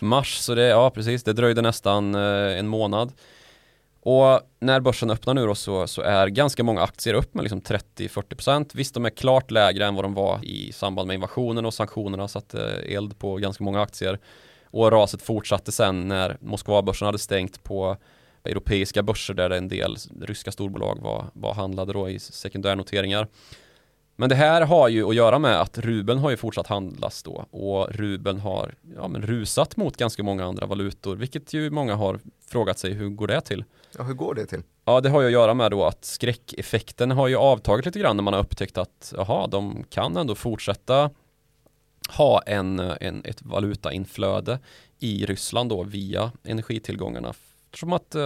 [0.01, 0.37] mars.
[0.37, 3.11] Så det, ja precis, det dröjde nästan eh, en månad.
[4.01, 7.61] Och när börsen öppnar nu då så, så är ganska många aktier upp med liksom
[7.61, 8.71] 30-40%.
[8.73, 12.27] Visst, de är klart lägre än vad de var i samband med invasionen och sanktionerna
[12.27, 14.19] satte eh, eld på ganska många aktier.
[14.75, 17.97] Och raset fortsatte sen när Moskvabörsen hade stängt på
[18.43, 23.27] europeiska börser där en del ryska storbolag var, var handlade då i sekundärnoteringar.
[24.15, 27.45] Men det här har ju att göra med att rubeln har ju fortsatt handlas då
[27.51, 32.19] och rubeln har ja, men rusat mot ganska många andra valutor vilket ju många har
[32.47, 33.63] frågat sig hur går det till?
[33.97, 34.63] Ja, hur går det till?
[34.85, 38.15] Ja, det har ju att göra med då att skräckeffekten har ju avtagit lite grann
[38.15, 41.09] när man har upptäckt att jaha, de kan ändå fortsätta
[42.09, 44.59] ha en, en, ett valutainflöde
[44.99, 47.33] i Ryssland då via energitillgångarna.
[47.65, 48.21] Eftersom att eh,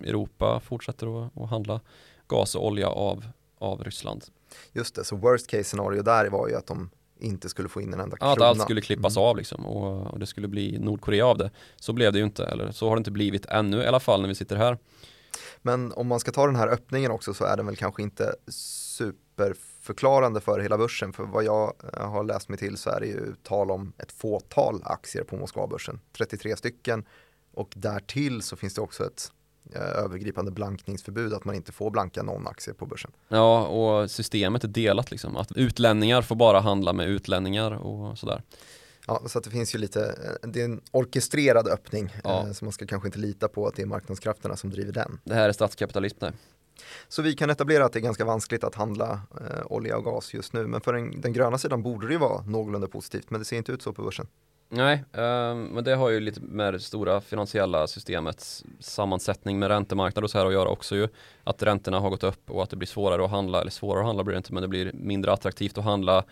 [0.00, 1.80] Europa fortsätter att, att handla
[2.28, 3.24] gas och olja av,
[3.58, 4.24] av Ryssland.
[4.72, 7.92] Just det, så worst case scenario där var ju att de inte skulle få in
[7.92, 8.32] en enda krona.
[8.32, 9.28] Att allt skulle klippas mm.
[9.28, 11.50] av liksom och, och, det skulle bli Nordkorea av det.
[11.76, 14.20] Så blev det ju inte, eller så har det inte blivit ännu i alla fall
[14.20, 14.78] när vi sitter här.
[15.62, 18.34] Men om man ska ta den här öppningen också så är den väl kanske inte
[19.84, 21.12] förklarande för hela börsen.
[21.12, 24.12] För vad jag eh, har läst mig till så är det ju tal om ett
[24.12, 26.00] fåtal aktier på Moskvabörsen.
[26.16, 27.04] 33 stycken
[27.54, 29.32] och därtill så finns det också ett
[29.74, 33.10] eh, övergripande blankningsförbud att man inte får blanka någon aktie på börsen.
[33.28, 35.36] Ja, och systemet är delat liksom.
[35.36, 38.42] Att utlänningar får bara handla med utlänningar och sådär.
[39.06, 42.16] Ja, så det finns ju lite, eh, det är en orkestrerad öppning.
[42.24, 42.46] Ja.
[42.46, 45.20] Eh, så man ska kanske inte lita på att det är marknadskrafterna som driver den.
[45.24, 46.32] Det här är statskapitalism det.
[47.08, 50.34] Så vi kan etablera att det är ganska vanskligt att handla eh, olja och gas
[50.34, 50.66] just nu.
[50.66, 53.30] Men för den, den gröna sidan borde det ju vara någorlunda positivt.
[53.30, 54.26] Men det ser inte ut så på börsen.
[54.68, 60.24] Nej, um, men det har ju lite med det stora finansiella systemets sammansättning med räntemarknad
[60.24, 61.08] och så här att göra också ju.
[61.44, 64.06] Att räntorna har gått upp och att det blir svårare att handla, eller svårare att
[64.06, 66.24] handla blir det inte, men det blir mindre attraktivt att handla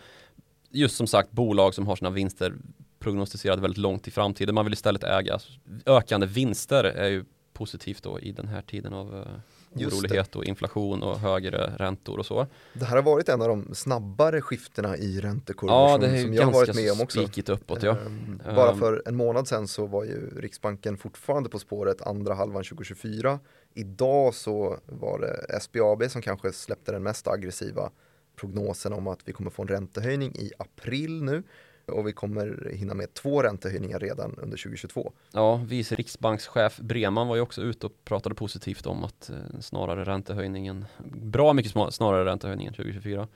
[0.72, 2.54] just som sagt bolag som har sina vinster
[2.98, 4.54] prognostiserade väldigt långt i framtiden.
[4.54, 5.38] Man vill istället äga
[5.86, 9.26] ökande vinster är ju positivt då i den här tiden av eh,
[9.74, 12.46] Just orolighet och inflation och högre räntor och så.
[12.74, 16.44] Det här har varit en av de snabbare skiftena i räntekurvor Ja, som, som jag
[16.44, 17.52] har varit med om också.
[17.52, 17.96] uppåt ja.
[18.06, 18.78] Ehm, Bara Ehm.
[18.78, 23.38] för en månad sedan så var ju Riksbanken fortfarande på spåret andra halvan 2024.
[23.74, 27.90] Idag så var det SBAB som kanske släppte den mest aggressiva
[28.36, 31.42] prognosen om att vi kommer få en räntehöjning i april nu
[31.86, 35.12] och vi kommer hinna med två räntehöjningar redan under 2022.
[35.32, 40.04] Ja, vice riksbankschef Breman var ju också ute och pratade positivt om att eh, snarare
[40.04, 40.84] räntehöjningen,
[41.22, 43.28] bra mycket snarare räntehöjningen 2024.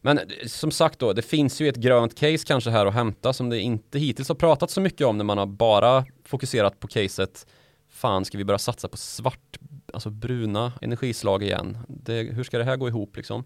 [0.00, 3.32] Men eh, som sagt då, det finns ju ett grönt case kanske här att hämta
[3.32, 6.88] som det inte hittills har pratat så mycket om när man har bara fokuserat på
[6.88, 7.46] caset
[7.92, 9.58] Fan, ska vi börja satsa på svart,
[9.92, 11.78] alltså bruna energislag igen?
[11.88, 13.44] Det, hur ska det här gå ihop liksom?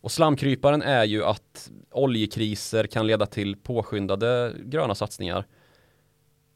[0.00, 5.44] Och slamkryparen är ju att oljekriser kan leda till påskyndade gröna satsningar.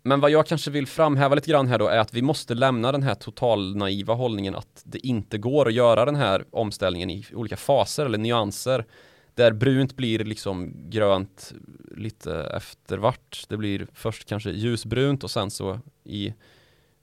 [0.02, 2.92] Men vad jag kanske vill framhäva lite grann här då är att vi måste lämna
[2.92, 7.57] den här totalnaiva hållningen att det inte går att göra den här omställningen i olika
[7.57, 8.85] faser eller nyanser.
[9.35, 11.52] Där brunt blir liksom grönt
[11.96, 13.44] lite efter vart.
[13.48, 16.35] Det blir först kanske ljusbrunt och sen så i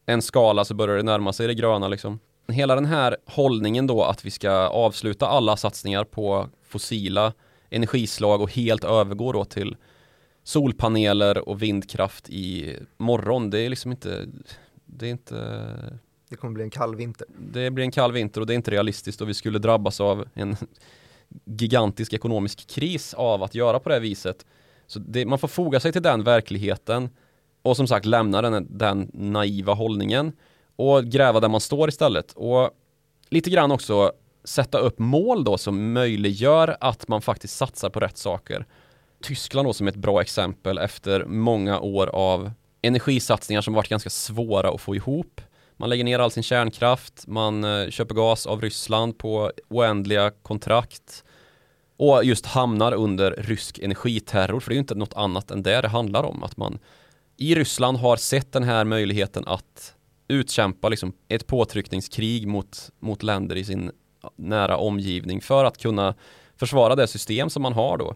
[0.05, 2.19] en skala så börjar det närma sig det gröna liksom.
[2.49, 7.33] Hela den här hållningen då att vi ska avsluta alla satsningar på fossila
[7.69, 9.75] energislag och helt övergå då till
[10.43, 13.49] solpaneler och vindkraft i morgon.
[13.49, 14.25] Det är liksom inte,
[14.85, 15.35] det är inte,
[16.29, 17.27] Det kommer bli en kall vinter.
[17.37, 20.27] det blir en kall vinter och det är inte realistiskt och vi skulle drabbas av
[20.33, 20.55] en
[21.45, 24.45] gigantisk ekonomisk kris av att göra på det här viset.
[24.87, 27.09] Så det, man får foga sig till den verkligheten
[27.61, 30.31] och som sagt lämna den, den naiva hållningen
[30.79, 32.31] och gräva där man står istället.
[32.31, 32.69] Och
[33.29, 34.11] lite grann också
[34.43, 38.65] sätta upp mål då som möjliggör att man faktiskt satsar på rätt saker.
[39.23, 44.69] Tyskland då som ett bra exempel efter många år av energisatsningar som varit ganska svåra
[44.69, 45.41] att få ihop.
[45.77, 51.23] Man lägger ner all sin kärnkraft, man eh, köper gas av Ryssland på oändliga kontrakt
[51.97, 55.81] och just hamnar under rysk energiterror, för det är ju inte något annat än det
[55.81, 56.43] det handlar om.
[56.43, 56.79] Att man
[57.37, 59.95] i Ryssland har sett den här möjligheten att
[60.29, 63.91] utkämpa liksom ett påtryckningskrig mot, mot länder i sin
[64.35, 66.15] nära omgivning för att kunna
[66.55, 68.15] försvara det system som man har då.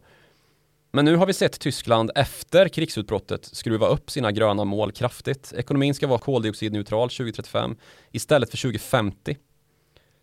[0.92, 5.54] Men nu har vi sett Tyskland efter krigsutbrottet skruva upp sina gröna mål kraftigt.
[5.58, 7.76] Ekonomin ska vara koldioxidneutral 2035
[8.12, 9.38] istället för 2050.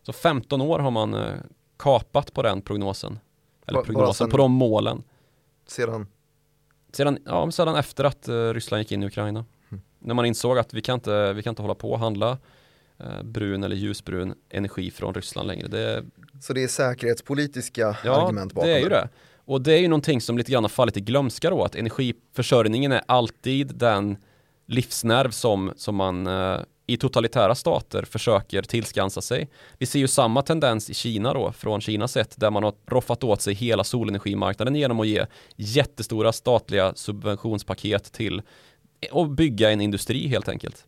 [0.02, 1.34] Så 15 år har man eh,
[1.76, 3.18] kapat på den prognosen.
[3.66, 5.02] Eller Bara- prognosen, sen- på de målen.
[5.66, 6.06] Sedan,
[6.92, 9.44] Sedan, ja, sedan efter att eh, Ryssland gick in i Ukraina.
[10.00, 12.38] När man insåg att vi kan inte, vi kan inte hålla på och handla
[12.98, 15.68] eh, brun eller ljusbrun energi från Ryssland längre.
[15.68, 16.04] Det,
[16.40, 19.08] så det är säkerhetspolitiska Ja, argument bakom det är ju det.
[19.44, 22.92] Och det är ju någonting som lite grann har fallit i glömska då, att energiförsörjningen
[22.92, 24.16] är alltid den
[24.66, 29.48] livsnerv som, som man eh, i totalitära stater försöker tillskansa sig.
[29.78, 33.24] Vi ser ju samma tendens i Kina då, från Kinas sätt, där man har roffat
[33.24, 38.42] åt sig hela solenergimarknaden genom att ge jättestora statliga subventionspaket till
[39.12, 40.86] och bygga en industri helt enkelt.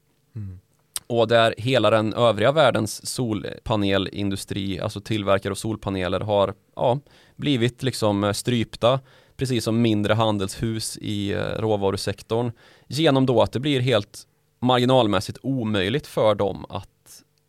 [1.07, 6.99] Och där hela den övriga världens solpanelindustri, alltså tillverkare av solpaneler har ja,
[7.37, 9.01] blivit liksom eh, strypta,
[9.37, 12.53] precis som mindre handelshus i eh, råvarusektorn,
[12.87, 14.27] genom då att det blir helt
[14.61, 16.89] marginalmässigt omöjligt för dem att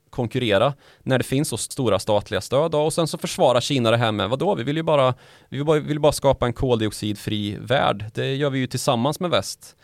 [0.10, 0.73] konkurrera
[1.04, 2.82] när det finns så stora statliga stöd då.
[2.82, 5.13] och sen så försvarar Kina det här med vadå, vi vill ju bara,
[5.49, 8.06] vi vill bara, vill bara skapa en koldioxidfri värld.
[8.13, 9.76] Det gör vi ju tillsammans med väst.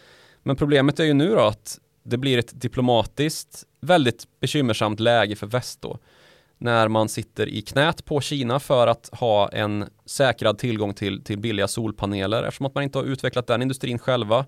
[0.49, 5.47] Men problemet är ju nu då att det blir ett diplomatiskt väldigt bekymmersamt läge för
[5.47, 5.99] väst då.
[6.57, 11.39] När man sitter i knät på Kina för att ha en säkrad tillgång till, till
[11.39, 14.45] billiga solpaneler eftersom att man inte har utvecklat den industrin själva.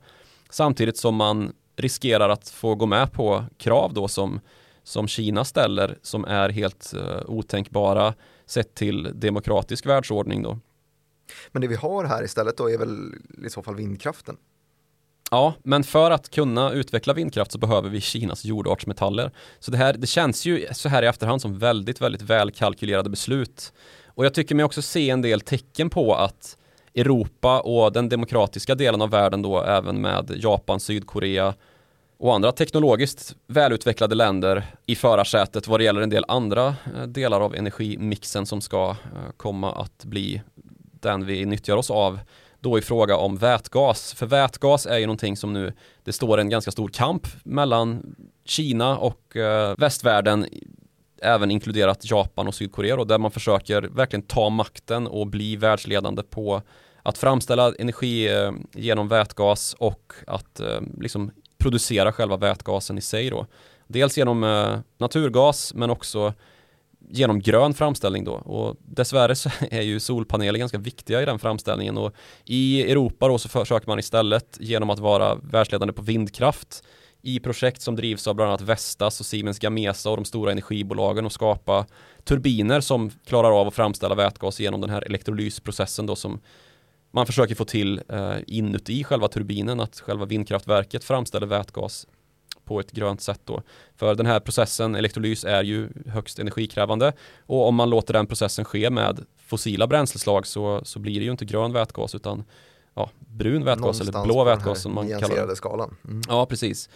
[0.50, 4.40] Samtidigt som man riskerar att få gå med på krav då som,
[4.84, 8.14] som Kina ställer som är helt uh, otänkbara
[8.46, 10.60] sett till demokratisk världsordning då.
[11.52, 13.14] Men det vi har här istället då är väl
[13.46, 14.38] i så fall vindkraften.
[15.34, 19.32] Ja, men för att kunna utveckla vindkraft så behöver vi Kinas jordartsmetaller.
[19.60, 23.74] Så det här, det känns ju så här i efterhand som väldigt, väldigt välkalkylerade beslut.
[24.08, 26.58] Och jag tycker mig också se en del tecken på att
[26.96, 31.54] Europa och den demokratiska delen av världen då även med Japan, Sydkorea
[32.17, 37.41] och andra teknologiskt välutvecklade länder i förarsätet vad det gäller en del andra eh, delar
[37.41, 40.41] av energimixen som ska eh, komma att bli
[41.00, 42.20] den vi nyttjar oss av
[42.62, 44.13] då i fråga om vätgas.
[44.13, 48.97] För vätgas är ju någonting som nu det står en ganska stor kamp mellan Kina
[48.97, 50.45] och eh, västvärlden
[51.21, 56.24] även inkluderat Japan och Sydkorea då, där man försöker verkligen ta makten och bli världsledande
[56.24, 56.62] på
[57.04, 63.30] att framställa energi eh, genom vätgas och att eh, liksom producera själva vätgasen i sig
[63.30, 63.45] då.
[63.88, 66.34] Dels genom eh, naturgas men också
[67.12, 68.34] genom grön framställning då.
[68.34, 71.97] Och dessvärre så är ju solpaneler ganska viktiga i den framställningen.
[71.97, 72.14] Och
[72.45, 76.84] i Europa då så försöker man istället genom att vara världsledande på vindkraft
[77.22, 81.26] i projekt som drivs av bland annat Vestas och Siemens Gamesa och de stora energibolagen
[81.26, 81.86] och skapa
[82.24, 86.39] turbiner som klarar av att framställa vätgas genom den här elektrolysprocessen då som
[87.14, 89.80] man försöker få till eh, inuti själva turbinen.
[89.80, 92.07] Att själva vindkraftverket framställer vätgas
[92.66, 93.62] på ett grönt sätt då.
[93.95, 97.14] För den här processen, elektrolys, är ju högst energikrävande
[97.45, 101.32] och om man låter den processen ske med fossila bränsleslag så, så blir det ju
[101.32, 102.43] inte grön vätgas utan
[102.93, 105.55] ja, brun vätgas Någonstans eller blå vätgas som man kallar det.
[105.55, 105.97] skalan.
[106.05, 106.22] Mm.
[106.28, 106.89] Ja, precis.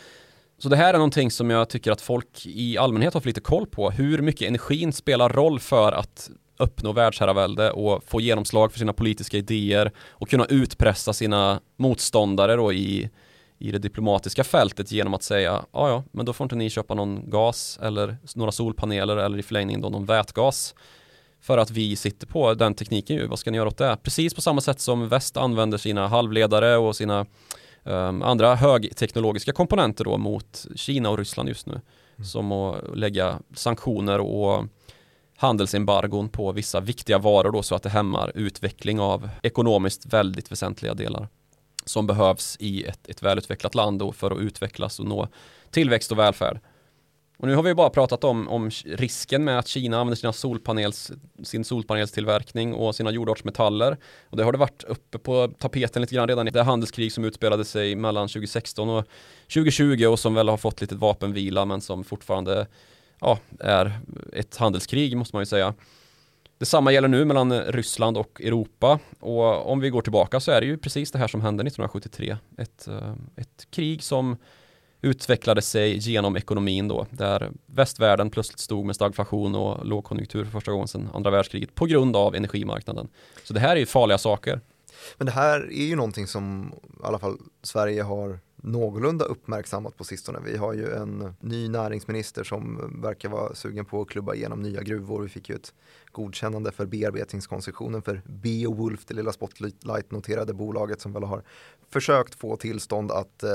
[0.58, 3.42] Så det här är någonting som jag tycker att folk i allmänhet har för lite
[3.42, 3.92] koll på.
[3.92, 9.38] Hur mycket energin spelar roll för att uppnå världsherravälde och få genomslag för sina politiska
[9.38, 13.10] idéer och kunna utpressa sina motståndare då i,
[13.60, 16.94] i det diplomatiska fältet genom att säga ja ja, men då får inte ni köpa
[16.94, 20.76] någon gas eller några solpaneler eller i förlängningen då någon vätgas.
[21.42, 23.98] För att vi sitter på den tekniken ju, vad ska ni göra åt det?
[24.04, 27.26] Precis på samma sätt som väst använder sina halvledare och sina
[27.84, 31.74] um, andra högteknologiska komponenter då mot Kina och Ryssland just nu.
[31.74, 32.26] Mm.
[32.26, 34.66] Som att lägga sanktioner och
[35.38, 40.94] handelsembargon på vissa viktiga varor då så att det hämmar utveckling av ekonomiskt väldigt väsentliga
[40.94, 41.28] delar
[41.86, 45.28] som behövs i ett, ett välutvecklat land då för att utvecklas och nå
[45.72, 46.60] tillväxt och välfärd.
[47.38, 51.12] Och nu har vi bara pratat om, om risken med att Kina använder sina solpanels,
[51.44, 53.98] sin solpanelstillverkning och sina jordartsmetaller.
[54.30, 57.26] Och det har det varit uppe på tapeten lite grann redan i det handelskrig som
[57.26, 59.06] utspelade sig mellan 2016 och
[59.54, 62.68] 2020 och som väl har fått lite vapenvila men som fortfarande
[63.22, 64.00] ja, är
[64.34, 65.74] ett handelskrig måste man ju säga.
[66.58, 70.68] Detsamma gäller nu mellan Ryssland och Europa och om vi går tillbaka så är det
[70.68, 72.38] ju precis det här som hände 1973.
[72.58, 74.38] Ett, eh, ett krig som
[75.02, 80.72] utvecklade sig genom ekonomin då, där västvärlden plötsligt stod med stagflation och lågkonjunktur för första
[80.72, 83.08] gången sedan andra världskriget på grund av energimarknaden.
[83.44, 84.62] Så det här är ju farliga saker.
[85.18, 90.04] Men det här är ju någonting som i alla fall Sverige har någorlunda uppmärksammat på
[90.04, 90.40] sistone.
[90.46, 94.82] Vi har ju en ny näringsminister som verkar vara sugen på att klubba igenom nya
[94.82, 95.22] gruvor.
[95.22, 95.74] Vi fick ju ett
[96.16, 101.44] godkännande för bearbetningskoncessionen för Beowulf, det lilla Spotlight-noterade bolaget som väl har
[101.90, 103.50] försökt få tillstånd att eh,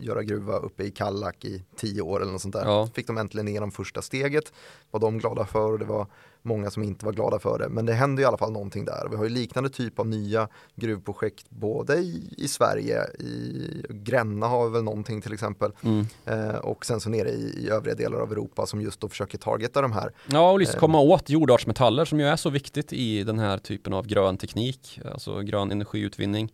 [0.00, 2.64] göra gruva uppe i Kallak i tio år eller något sånt där.
[2.64, 2.88] Ja.
[2.94, 4.52] Fick de äntligen igenom första steget,
[4.90, 6.06] var de glada för och det var
[6.42, 7.68] många som inte var glada för det.
[7.68, 9.08] Men det hände i alla fall någonting där.
[9.10, 14.66] Vi har ju liknande typ av nya gruvprojekt både i, i Sverige, i Gränna har
[14.66, 16.06] vi väl någonting till exempel Mm.
[16.26, 19.38] eh, och sen så nere i, i övriga delar av Europa som just då försöker
[19.38, 20.12] targeta de här.
[20.26, 20.80] Ja, och liksom Eh.
[20.80, 25.00] komma åt jordartsmetaller som ju är så viktigt i den här typen av grön teknik,
[25.12, 26.52] alltså grön energiutvinning.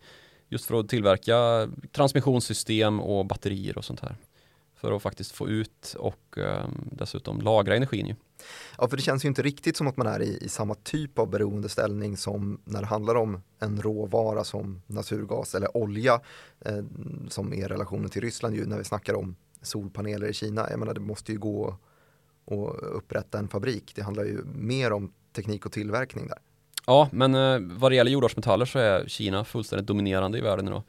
[0.49, 4.15] Just för att tillverka transmissionssystem och batterier och sånt här.
[4.75, 8.15] För att faktiskt få ut och ehm, dessutom lagra energin ju.
[8.77, 11.19] Ja, för det känns ju inte riktigt som att man är i, i samma typ
[11.19, 16.21] av beroendeställning som när det handlar om en råvara som naturgas eller olja
[16.59, 16.83] eh,
[17.29, 20.69] som är relationen till Ryssland ju när vi snackar om solpaneler i Kina.
[20.69, 21.77] Jag menar det måste ju gå
[22.45, 23.91] att upprätta en fabrik.
[23.95, 26.37] Det handlar ju mer om teknik och tillverkning där.
[26.87, 30.83] Ja, men eh, vad det gäller jordartsmetaller så är Kina fullständigt dominerande i världen idag.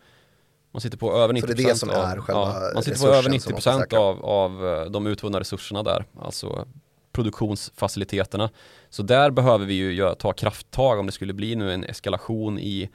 [0.73, 2.83] Man sitter på över 90% Så det är det som är av, själva ja, Man
[2.83, 4.01] sitter på över resursen som man får 90% säkra.
[4.01, 6.67] av, av eh, de utvunna resurserna där, alltså
[7.13, 8.51] produktionsfaciliteterna.
[8.91, 12.59] Så där behöver vi ju göra, ta krafttag om det skulle bli nu en eskalation
[12.59, 12.89] i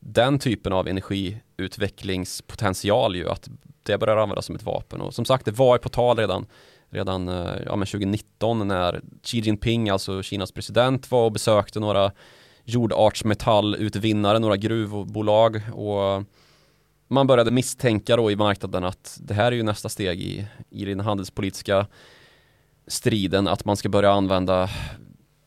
[0.00, 3.48] den typen av energiutvecklingspotential ju, att
[3.82, 5.00] det börjar användas som ett vapen.
[5.00, 6.46] Och som sagt, det var på tal redan
[6.90, 12.12] redan eh, ja, men 2019 när Xi Jinping, alltså Kinas president, var och besökte några
[12.74, 16.24] jordartsmetallutvinnare, några gruvbolag och
[17.08, 20.84] man började misstänka då i marknaden att det här är ju nästa steg i, i
[20.84, 21.86] den handelspolitiska
[22.86, 24.70] striden, att man ska börja använda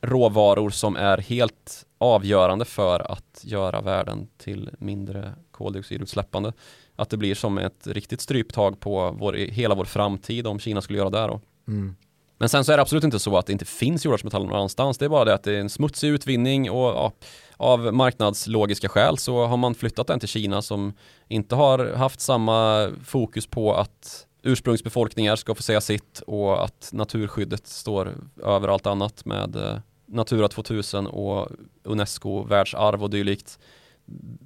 [0.01, 6.53] råvaror som är helt avgörande för att göra världen till mindre koldioxidutsläppande.
[6.95, 10.99] Att det blir som ett riktigt stryptag på vår, hela vår framtid om Kina skulle
[10.99, 11.41] göra det då.
[11.67, 11.95] Mm.
[12.37, 14.97] Men sen så är det absolut inte så att det inte finns jordartsmetaller någon annanstans.
[14.97, 17.11] Det är bara det att det är en smutsig utvinning och ja,
[17.57, 20.93] av marknadslogiska skäl så har man flyttat den till Kina som
[21.27, 27.67] inte har haft samma fokus på att ursprungsbefolkningar ska få säga sitt och att naturskyddet
[27.67, 31.49] står över allt annat med eh, Natura 2000 och
[31.83, 33.59] Unesco världsarv och dylikt.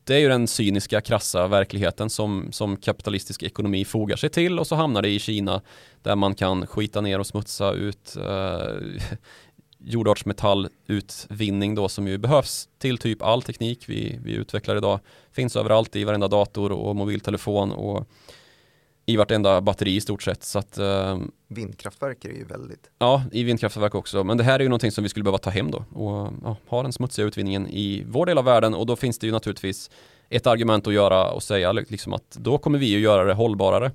[0.04, 4.68] Det är ju den cyniska, krassa verkligheten som, som kapitalistisk ekonomi fogar sig till och
[4.68, 5.62] så hamnar det i Kina
[6.02, 9.08] där man kan skita ner och smutsa ut eh,
[9.80, 15.00] jordartsmetallutvinning då som ju behövs till typ all teknik vi, vi utvecklar idag.
[15.32, 18.10] Finns överallt i varenda dator och mobiltelefon och
[19.10, 20.44] i vartenda batteri i stort sett.
[20.44, 22.90] Så att, eh, Vindkraftverk är ju väldigt...
[23.00, 24.24] Ja, i vindkraftverk också.
[24.24, 26.58] Men det här är ju någonting som vi skulle behöva ta hem då och ja,
[26.68, 29.90] ha den smutsiga utvinningen i vår del av världen och då finns det ju naturligtvis
[30.30, 33.92] ett argument att göra och säga liksom att då kommer vi ju göra det hållbarare.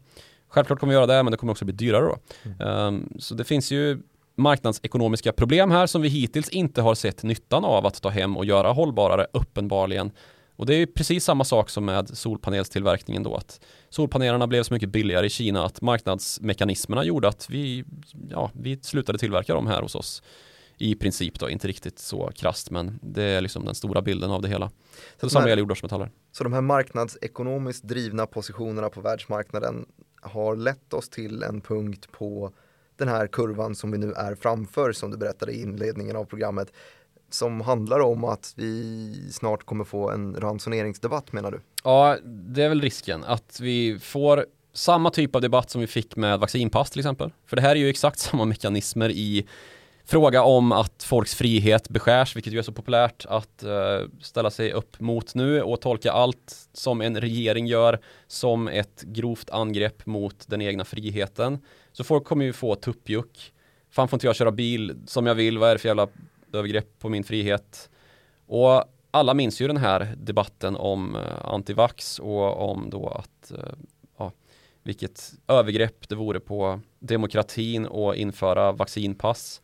[0.49, 2.17] Självklart kommer vi göra det, men det kommer också bli dyrare då.
[2.45, 2.87] Mm.
[2.87, 4.03] Um, så det finns ju
[4.37, 8.45] marknadsekonomiska problem här som vi hittills inte har sett nyttan av att ta hem och
[8.45, 10.11] göra hållbarare uppenbarligen.
[10.63, 14.89] Och det är precis samma sak som med solpanelstillverkningen då att solpanelerna blev så mycket
[14.89, 17.85] billigare i Kina att marknadsmekanismerna gjorde att vi,
[18.31, 20.23] ja, vi slutade tillverka dem här hos oss.
[20.79, 24.43] I princip då, inte riktigt så krast men det är liksom den stora bilden av
[24.43, 24.69] det hela.
[25.21, 26.11] Så det samma gäller jordartsmetaller.
[26.33, 29.87] Så de här marknadsekonomiskt drivna positionerna på världsmarknaden
[30.21, 32.53] har lett oss till en punkt på
[32.97, 36.73] den här kurvan som vi nu är framför som du berättade i inledningen av programmet
[37.35, 41.61] som handlar om att vi snart kommer få en ransoneringsdebatt menar du?
[41.85, 46.17] Ja, det är väl risken att vi får samma typ av debatt som vi fick
[46.17, 47.31] med vaccinpass till exempel.
[47.47, 49.47] För det här är ju exakt samma mekanismer i
[50.05, 54.73] fråga om att folks frihet beskärs, vilket ju är så populärt att uh, ställa sig
[54.73, 60.45] upp mot nu och tolka allt som en regering gör som ett grovt angrepp mot
[60.49, 61.59] den egna friheten.
[61.93, 63.53] Så folk kommer ju få tuppjuck.
[63.91, 66.09] Fan får inte jag köra bil som jag vill, vad är det för jävla
[66.55, 67.91] övergrepp på min frihet?
[68.47, 73.73] Och alla minns ju den här debatten om eh, antivax och om då att eh,
[74.19, 74.33] ja,
[74.83, 79.63] vilket övergrepp det vore på demokratin och införa vaccinpass.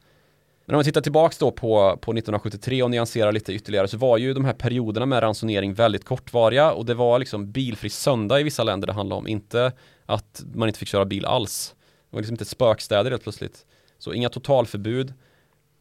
[0.68, 4.18] Men om vi tittar tillbaks då på, på 1973 och nyanserar lite ytterligare så var
[4.18, 8.43] ju de här perioderna med ransonering väldigt kortvariga och det var liksom bilfri söndag i
[8.43, 9.72] vissa länder det handlade om, inte
[10.07, 11.74] att man inte fick köra bil alls.
[12.11, 13.66] Det var liksom inte spökstäder helt plötsligt.
[13.99, 15.14] Så inga totalförbud.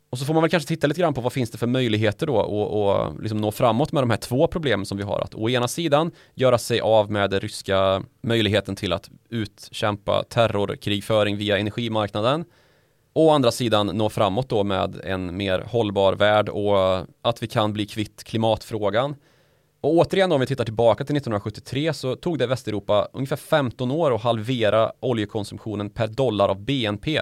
[0.09, 2.27] Och så får man väl kanske titta lite grann på vad finns det för möjligheter
[2.27, 5.19] då och, och liksom nå framåt med de här två problemen som vi har.
[5.19, 11.37] Att å ena sidan göra sig av med den ryska möjligheten till att utkämpa terrorkrigföring
[11.37, 12.45] via energimarknaden
[13.17, 17.73] Å andra sidan nå framåt då med en mer hållbar värld och att vi kan
[17.73, 19.15] bli kvitt klimatfrågan.
[19.81, 24.15] Och återigen om vi tittar tillbaka till 1973 så tog det Västeuropa ungefär 15 år
[24.15, 27.21] att halvera oljekonsumtionen per dollar av BNP.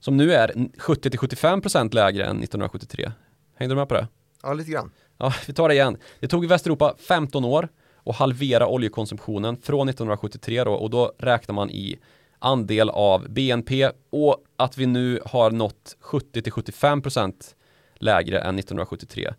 [0.00, 3.12] Som nu är 70-75% lägre än 1973.
[3.56, 4.08] Hängde du med på det?
[4.42, 4.90] Ja, lite grann.
[5.18, 5.96] Ja, vi tar det igen.
[6.20, 7.68] Det tog Västeuropa 15 år
[8.04, 11.98] att halvera oljekonsumtionen från 1973 då och då räknar man i
[12.38, 17.32] andel av BNP och att vi nu har nått 70-75%
[17.94, 19.34] lägre än 1973.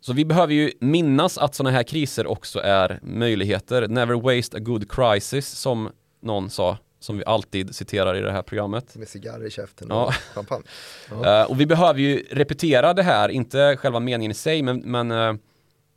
[0.00, 3.88] Så vi behöver ju minnas att sådana här kriser också är möjligheter.
[3.88, 5.90] Never waste a good crisis som
[6.20, 8.96] någon sa som vi alltid citerar i det här programmet.
[8.96, 10.12] Med cigarrer i käften och ja.
[10.34, 10.64] champagne.
[11.10, 11.42] Ja.
[11.42, 15.10] Uh, och vi behöver ju repetera det här, inte själva meningen i sig, men, men
[15.10, 15.34] uh,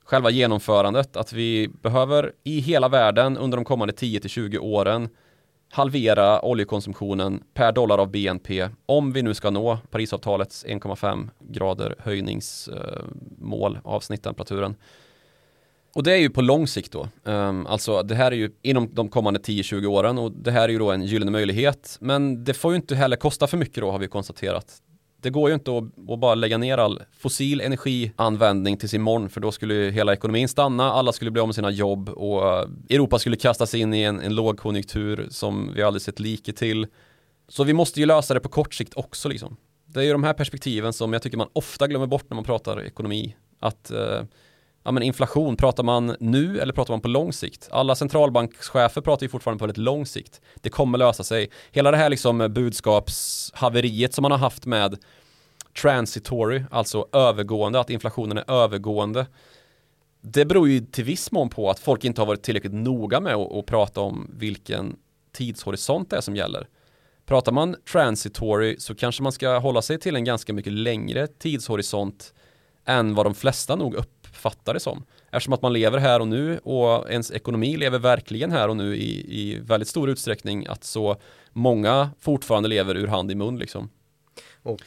[0.03, 1.17] själva genomförandet.
[1.17, 5.09] Att vi behöver i hela världen under de kommande 10-20 åren
[5.69, 13.75] halvera oljekonsumtionen per dollar av BNP om vi nu ska nå Parisavtalets 1,5 grader höjningsmål
[13.75, 14.75] eh, av snitttemperaturen.
[15.97, 17.07] Och det är ju på lång sikt då.
[17.23, 20.69] Um, alltså det här är ju inom de kommande 10-20 åren och det här är
[20.69, 21.97] ju då en gyllene möjlighet.
[22.01, 24.77] Men det får ju inte heller kosta för mycket då har vi konstaterat.
[25.21, 29.41] Det går ju inte att, att, bara lägga ner all fossil energianvändning tills imorgon för
[29.41, 33.19] då skulle hela ekonomin stanna, alla skulle bli av med sina jobb och eh, Europa
[33.19, 36.87] skulle kastas in i en, en lågkonjunktur som vi aldrig sett like till.
[37.47, 39.57] Så vi måste ju lösa det på kort sikt också liksom.
[39.85, 42.43] Det är ju de här perspektiven som jag tycker man ofta glömmer bort när man
[42.43, 43.35] pratar ekonomi.
[43.59, 44.21] Att eh,
[44.87, 47.67] ja, men inflation, pratar man nu eller pratar man på lång sikt?
[47.71, 50.41] Alla centralbankschefer pratar ju fortfarande på väldigt lång sikt.
[50.55, 51.49] Det kommer lösa sig.
[51.71, 54.97] Hela det här liksom budskapshaveriet som man har haft med
[55.81, 59.27] transitory, alltså övergående, att inflationen är övergående.
[60.21, 63.35] Det beror ju till viss mån på att folk inte har varit tillräckligt noga med
[63.35, 64.95] att, att prata om vilken
[65.33, 66.67] tidshorisont det är som gäller.
[67.25, 72.33] Pratar man transitory så kanske man ska hålla sig till en ganska mycket längre tidshorisont
[72.87, 75.03] än vad de flesta nog upp uppfattar det som.
[75.31, 78.95] Eftersom att man lever här och nu och ens ekonomi lever verkligen här och nu
[78.95, 81.15] i, i väldigt stor utsträckning att så
[81.53, 83.89] många fortfarande lever ur hand i mun liksom.
[84.63, 84.79] Och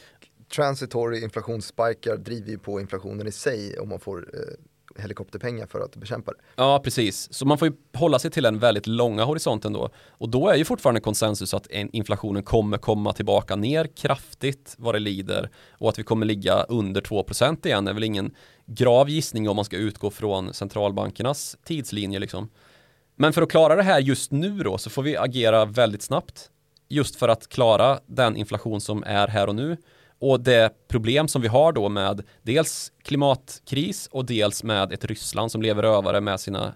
[0.55, 5.95] transitory inflationsspikar driver ju på inflationen i sig om man får eh, helikopterpengar för att
[5.95, 6.37] bekämpa det.
[6.55, 7.33] Ja, precis.
[7.33, 9.89] Så man får ju hålla sig till den väldigt långa horisonten då.
[10.09, 14.99] Och då är ju fortfarande konsensus att inflationen kommer komma tillbaka ner kraftigt vad det
[14.99, 18.35] lider och att vi kommer ligga under 2% igen är väl ingen
[18.65, 22.49] grav gissning om man ska utgå från centralbankernas tidslinje liksom.
[23.15, 26.49] Men för att klara det här just nu då så får vi agera väldigt snabbt
[26.89, 29.77] just för att klara den inflation som är här och nu
[30.19, 35.51] och det problem som vi har då med dels klimatkris och dels med ett Ryssland
[35.51, 36.73] som lever rövare med sina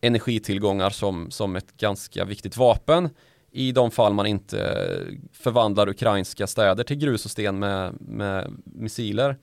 [0.00, 3.08] energitillgångar som, som ett ganska viktigt vapen
[3.52, 4.88] i de fall man inte
[5.32, 9.36] förvandlar ukrainska städer till grus och sten med, med missiler.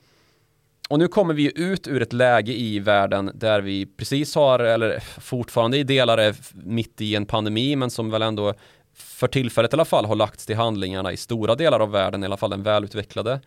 [0.88, 5.00] Och nu kommer vi ut ur ett läge i världen där vi precis har, eller
[5.20, 8.54] fortfarande i delar är mitt i en pandemi, men som väl ändå
[8.96, 12.26] för tillfället i alla fall har lagts till handlingarna i stora delar av världen, i
[12.26, 13.42] alla fall den välutvecklade.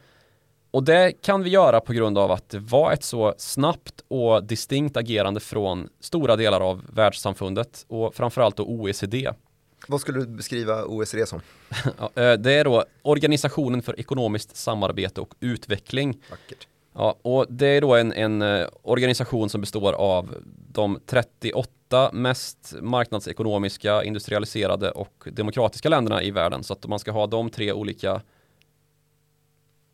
[0.71, 4.45] Och det kan vi göra på grund av att det var ett så snabbt och
[4.45, 9.31] distinkt agerande från stora delar av världssamfundet och framförallt då OECD.
[9.89, 11.41] Vad skulle du beskriva OECD som?
[12.15, 16.23] Eh, det är då Organisationen för ekonomiskt samarbete och utveckling.
[16.31, 16.67] Vackert.
[16.95, 20.35] Ja, och det är då en, en eh, organisation som består av
[20.73, 26.65] de 38 mest marknadsekonomiska, industrialiserade och demokratiska länderna i världen.
[26.65, 28.23] Så att man ska ha de tre olika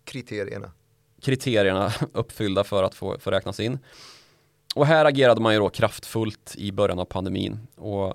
[0.04, 0.72] kriterierna
[1.22, 3.78] kriterierna uppfyllda för att få, få räknas in.
[4.74, 7.58] Och här agerade man ju då kraftfullt i början av pandemin.
[7.76, 8.14] Och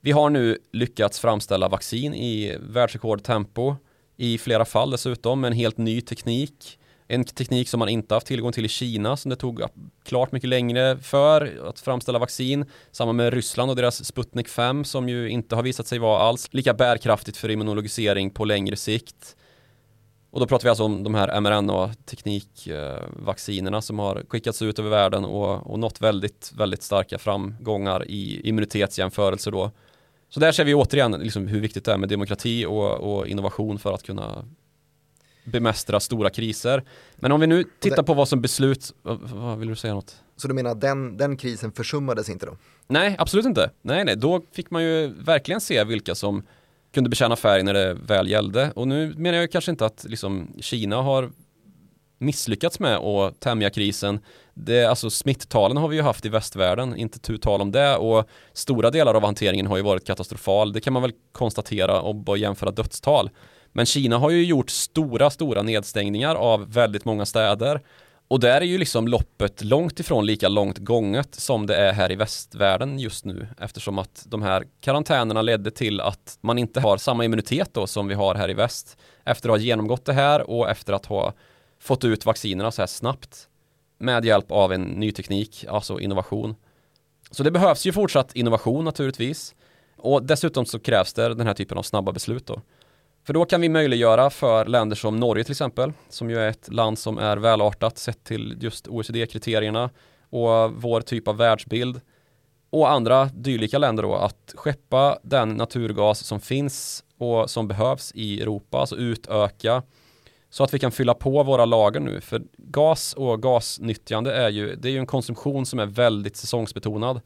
[0.00, 3.76] vi har nu lyckats framställa vaccin i världsrekordtempo
[4.16, 6.78] i flera fall dessutom med en helt ny teknik.
[7.10, 9.62] En teknik som man inte haft tillgång till i Kina som det tog
[10.04, 12.64] klart mycket längre för att framställa vaccin.
[12.90, 16.48] Samma med Ryssland och deras Sputnik 5 som ju inte har visat sig vara alls
[16.50, 19.36] lika bärkraftigt för immunologisering på längre sikt.
[20.30, 24.90] Och då pratar vi alltså om de här mRNA-teknikvaccinerna eh, som har skickats ut över
[24.90, 29.70] världen och, och nått väldigt, väldigt starka framgångar i immunitetsjämförelse då.
[30.28, 33.78] Så där ser vi återigen liksom hur viktigt det är med demokrati och, och innovation
[33.78, 34.44] för att kunna
[35.48, 36.84] bemästra stora kriser.
[37.16, 40.16] Men om vi nu tittar på vad som beslut, vad vill du säga något?
[40.36, 42.56] Så du menar den, den krisen försummades inte då?
[42.88, 43.70] Nej, absolut inte.
[43.82, 46.42] Nej, nej, då fick man ju verkligen se vilka som
[46.94, 48.72] kunde betjäna färg när det väl gällde.
[48.74, 51.30] Och nu menar jag kanske inte att liksom, Kina har
[52.18, 54.20] misslyckats med att tämja krisen.
[54.54, 58.28] Det, alltså smitttalen har vi ju haft i västvärlden, inte tu tal om det och
[58.52, 60.72] stora delar av hanteringen har ju varit katastrofal.
[60.72, 63.30] Det kan man väl konstatera och bara jämföra dödstal.
[63.72, 67.80] Men Kina har ju gjort stora, stora nedstängningar av väldigt många städer
[68.28, 72.12] och där är ju liksom loppet långt ifrån lika långt gånget som det är här
[72.12, 76.96] i västvärlden just nu eftersom att de här karantänerna ledde till att man inte har
[76.96, 80.50] samma immunitet då som vi har här i väst efter att ha genomgått det här
[80.50, 81.32] och efter att ha
[81.80, 83.48] fått ut vaccinerna så här snabbt
[83.98, 86.54] med hjälp av en ny teknik, alltså innovation.
[87.30, 89.54] Så det behövs ju fortsatt innovation naturligtvis
[89.96, 92.60] och dessutom så krävs det den här typen av snabba beslut då.
[93.24, 96.72] För då kan vi möjliggöra för länder som Norge till exempel, som ju är ett
[96.72, 99.90] land som är välartat sett till just OECD-kriterierna
[100.30, 102.00] och vår typ av världsbild
[102.70, 108.40] och andra dylika länder då att skeppa den naturgas som finns och som behövs i
[108.40, 109.82] Europa, alltså utöka
[110.50, 112.20] så att vi kan fylla på våra lager nu.
[112.20, 117.20] För gas och gasnyttjande är ju, det är ju en konsumtion som är väldigt säsongsbetonad.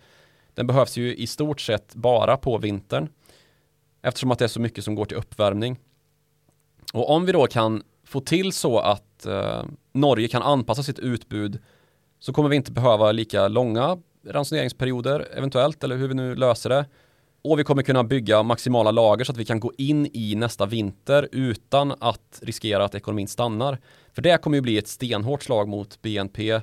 [0.55, 3.09] Den behövs ju i stort sett bara på vintern
[4.03, 5.79] eftersom att det är så mycket som går till uppvärmning.
[6.93, 11.59] Och om vi då kan få till så att eh, Norge kan anpassa sitt utbud
[12.19, 16.87] så kommer vi inte behöva lika långa ransoneringsperioder eventuellt eller hur vi nu löser det.
[17.45, 20.67] Och vi kommer kunna bygga maximala lager så att vi kan gå in i nästa
[20.67, 23.79] vinter utan att riskera att ekonomin stannar.
[24.13, 26.61] För det kommer ju bli ett stenhårt slag mot BNP.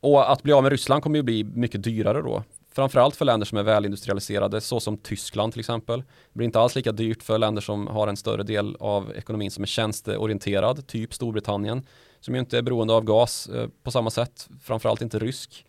[0.00, 2.42] Och att bli av med Ryssland kommer ju bli mycket dyrare då.
[2.74, 5.98] Framförallt för länder som är välindustrialiserade, såsom Tyskland till exempel.
[5.98, 9.50] Det blir inte alls lika dyrt för länder som har en större del av ekonomin
[9.50, 11.86] som är tjänsteorienterad, typ Storbritannien,
[12.20, 15.66] som ju inte är beroende av gas eh, på samma sätt, framförallt inte rysk.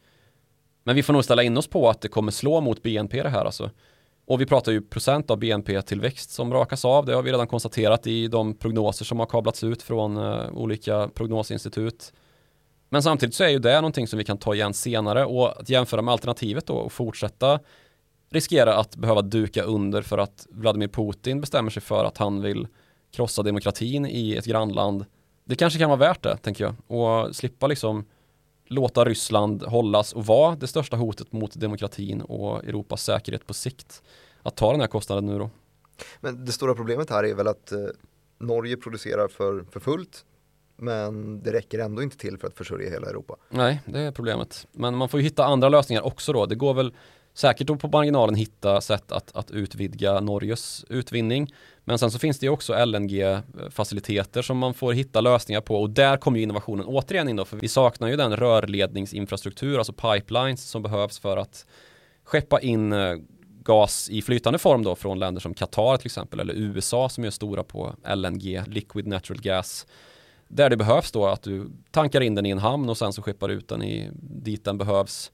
[0.84, 3.30] Men vi får nog ställa in oss på att det kommer slå mot BNP det
[3.30, 3.70] här alltså.
[4.26, 7.06] Och vi pratar ju procent av BNP-tillväxt som rakas av.
[7.06, 11.08] Det har vi redan konstaterat i de prognoser som har kablats ut från eh, olika
[11.08, 12.14] prognosinstitut.
[12.94, 15.70] Men samtidigt så är ju det någonting som vi kan ta igen senare och att
[15.70, 17.60] jämföra med alternativet då och fortsätta
[18.30, 22.68] riskera att behöva duka under för att Vladimir Putin bestämmer sig för att han vill
[23.12, 25.06] krossa demokratin i ett grannland.
[25.44, 28.06] Det kanske kan vara värt det, tänker jag, och slippa liksom
[28.66, 34.04] låta Ryssland hållas och vara det största hotet mot demokratin och Europas säkerhet på sikt.
[34.44, 35.50] Att ta den här kostnaden nu då.
[36.20, 37.80] Men det stora problemet här är väl att eh,
[38.40, 40.26] Norge producerar för, för fullt
[40.82, 43.36] men det räcker ändå inte till för att försörja hela Europa.
[43.50, 44.68] Nej, det är problemet.
[44.72, 46.46] Men man får ju hitta andra lösningar också då.
[46.46, 46.94] Det går väl
[47.34, 51.54] säkert att på marginalen hitta sätt att, att utvidga Norges utvinning.
[51.84, 55.90] Men sen så finns det ju också LNG-faciliteter som man får hitta lösningar på och
[55.90, 60.70] där kommer ju innovationen återigen in då, för vi saknar ju den rörledningsinfrastruktur, alltså pipelines
[60.70, 61.66] som behövs för att
[62.24, 63.16] skeppa in eh,
[63.64, 67.30] gas i flytande form då från länder som Qatar till exempel eller USA som är
[67.30, 69.88] stora på LNG, liquid natural gas
[70.54, 73.22] där det behövs då att du tankar in den i en hamn och sen så
[73.22, 75.32] skeppar ut den i, dit den behövs.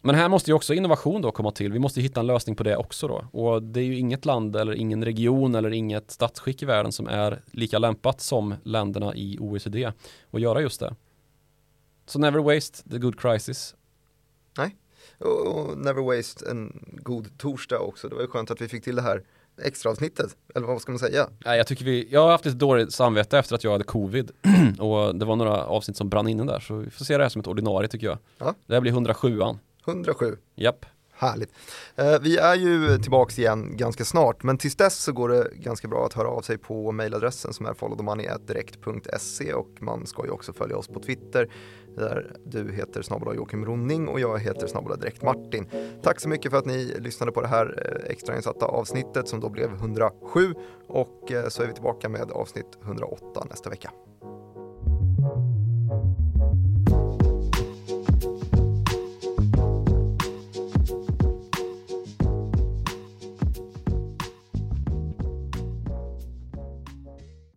[0.00, 1.72] Men här måste ju också innovation då komma till.
[1.72, 3.26] Vi måste hitta en lösning på det också då.
[3.32, 7.06] Och det är ju inget land eller ingen region eller inget statsskick i världen som
[7.06, 9.92] är lika lämpat som länderna i OECD
[10.30, 10.94] att göra just det.
[12.06, 13.74] Så never waste the good crisis.
[14.58, 14.76] Nej,
[15.18, 18.08] och never waste en god torsdag också.
[18.08, 19.22] Det var ju skönt att vi fick till det här
[19.64, 21.28] extra avsnittet, eller vad ska man säga?
[21.44, 24.30] Nej, jag tycker vi, jag har haft ett dåligt samvete efter att jag hade covid
[24.78, 27.28] och det var några avsnitt som brann inne där så vi får se det här
[27.28, 28.18] som ett ordinarie tycker jag.
[28.38, 28.54] Ja.
[28.66, 29.58] Det här blir 107an.
[29.86, 30.36] 107.
[30.54, 30.86] Japp.
[31.22, 31.50] Härligt.
[31.96, 35.88] Eh, vi är ju tillbaka igen ganska snart, men tills dess så går det ganska
[35.88, 40.52] bra att höra av sig på mejladressen som är followthemoney.direkt.se och man ska ju också
[40.52, 41.50] följa oss på Twitter
[41.96, 45.66] där du heter snabbla Joakim Ronning och jag heter snabbla direkt Martin.
[46.02, 49.48] Tack så mycket för att ni lyssnade på det här eh, extrainsatta avsnittet som då
[49.48, 50.54] blev 107
[50.88, 53.90] och eh, så är vi tillbaka med avsnitt 108 nästa vecka.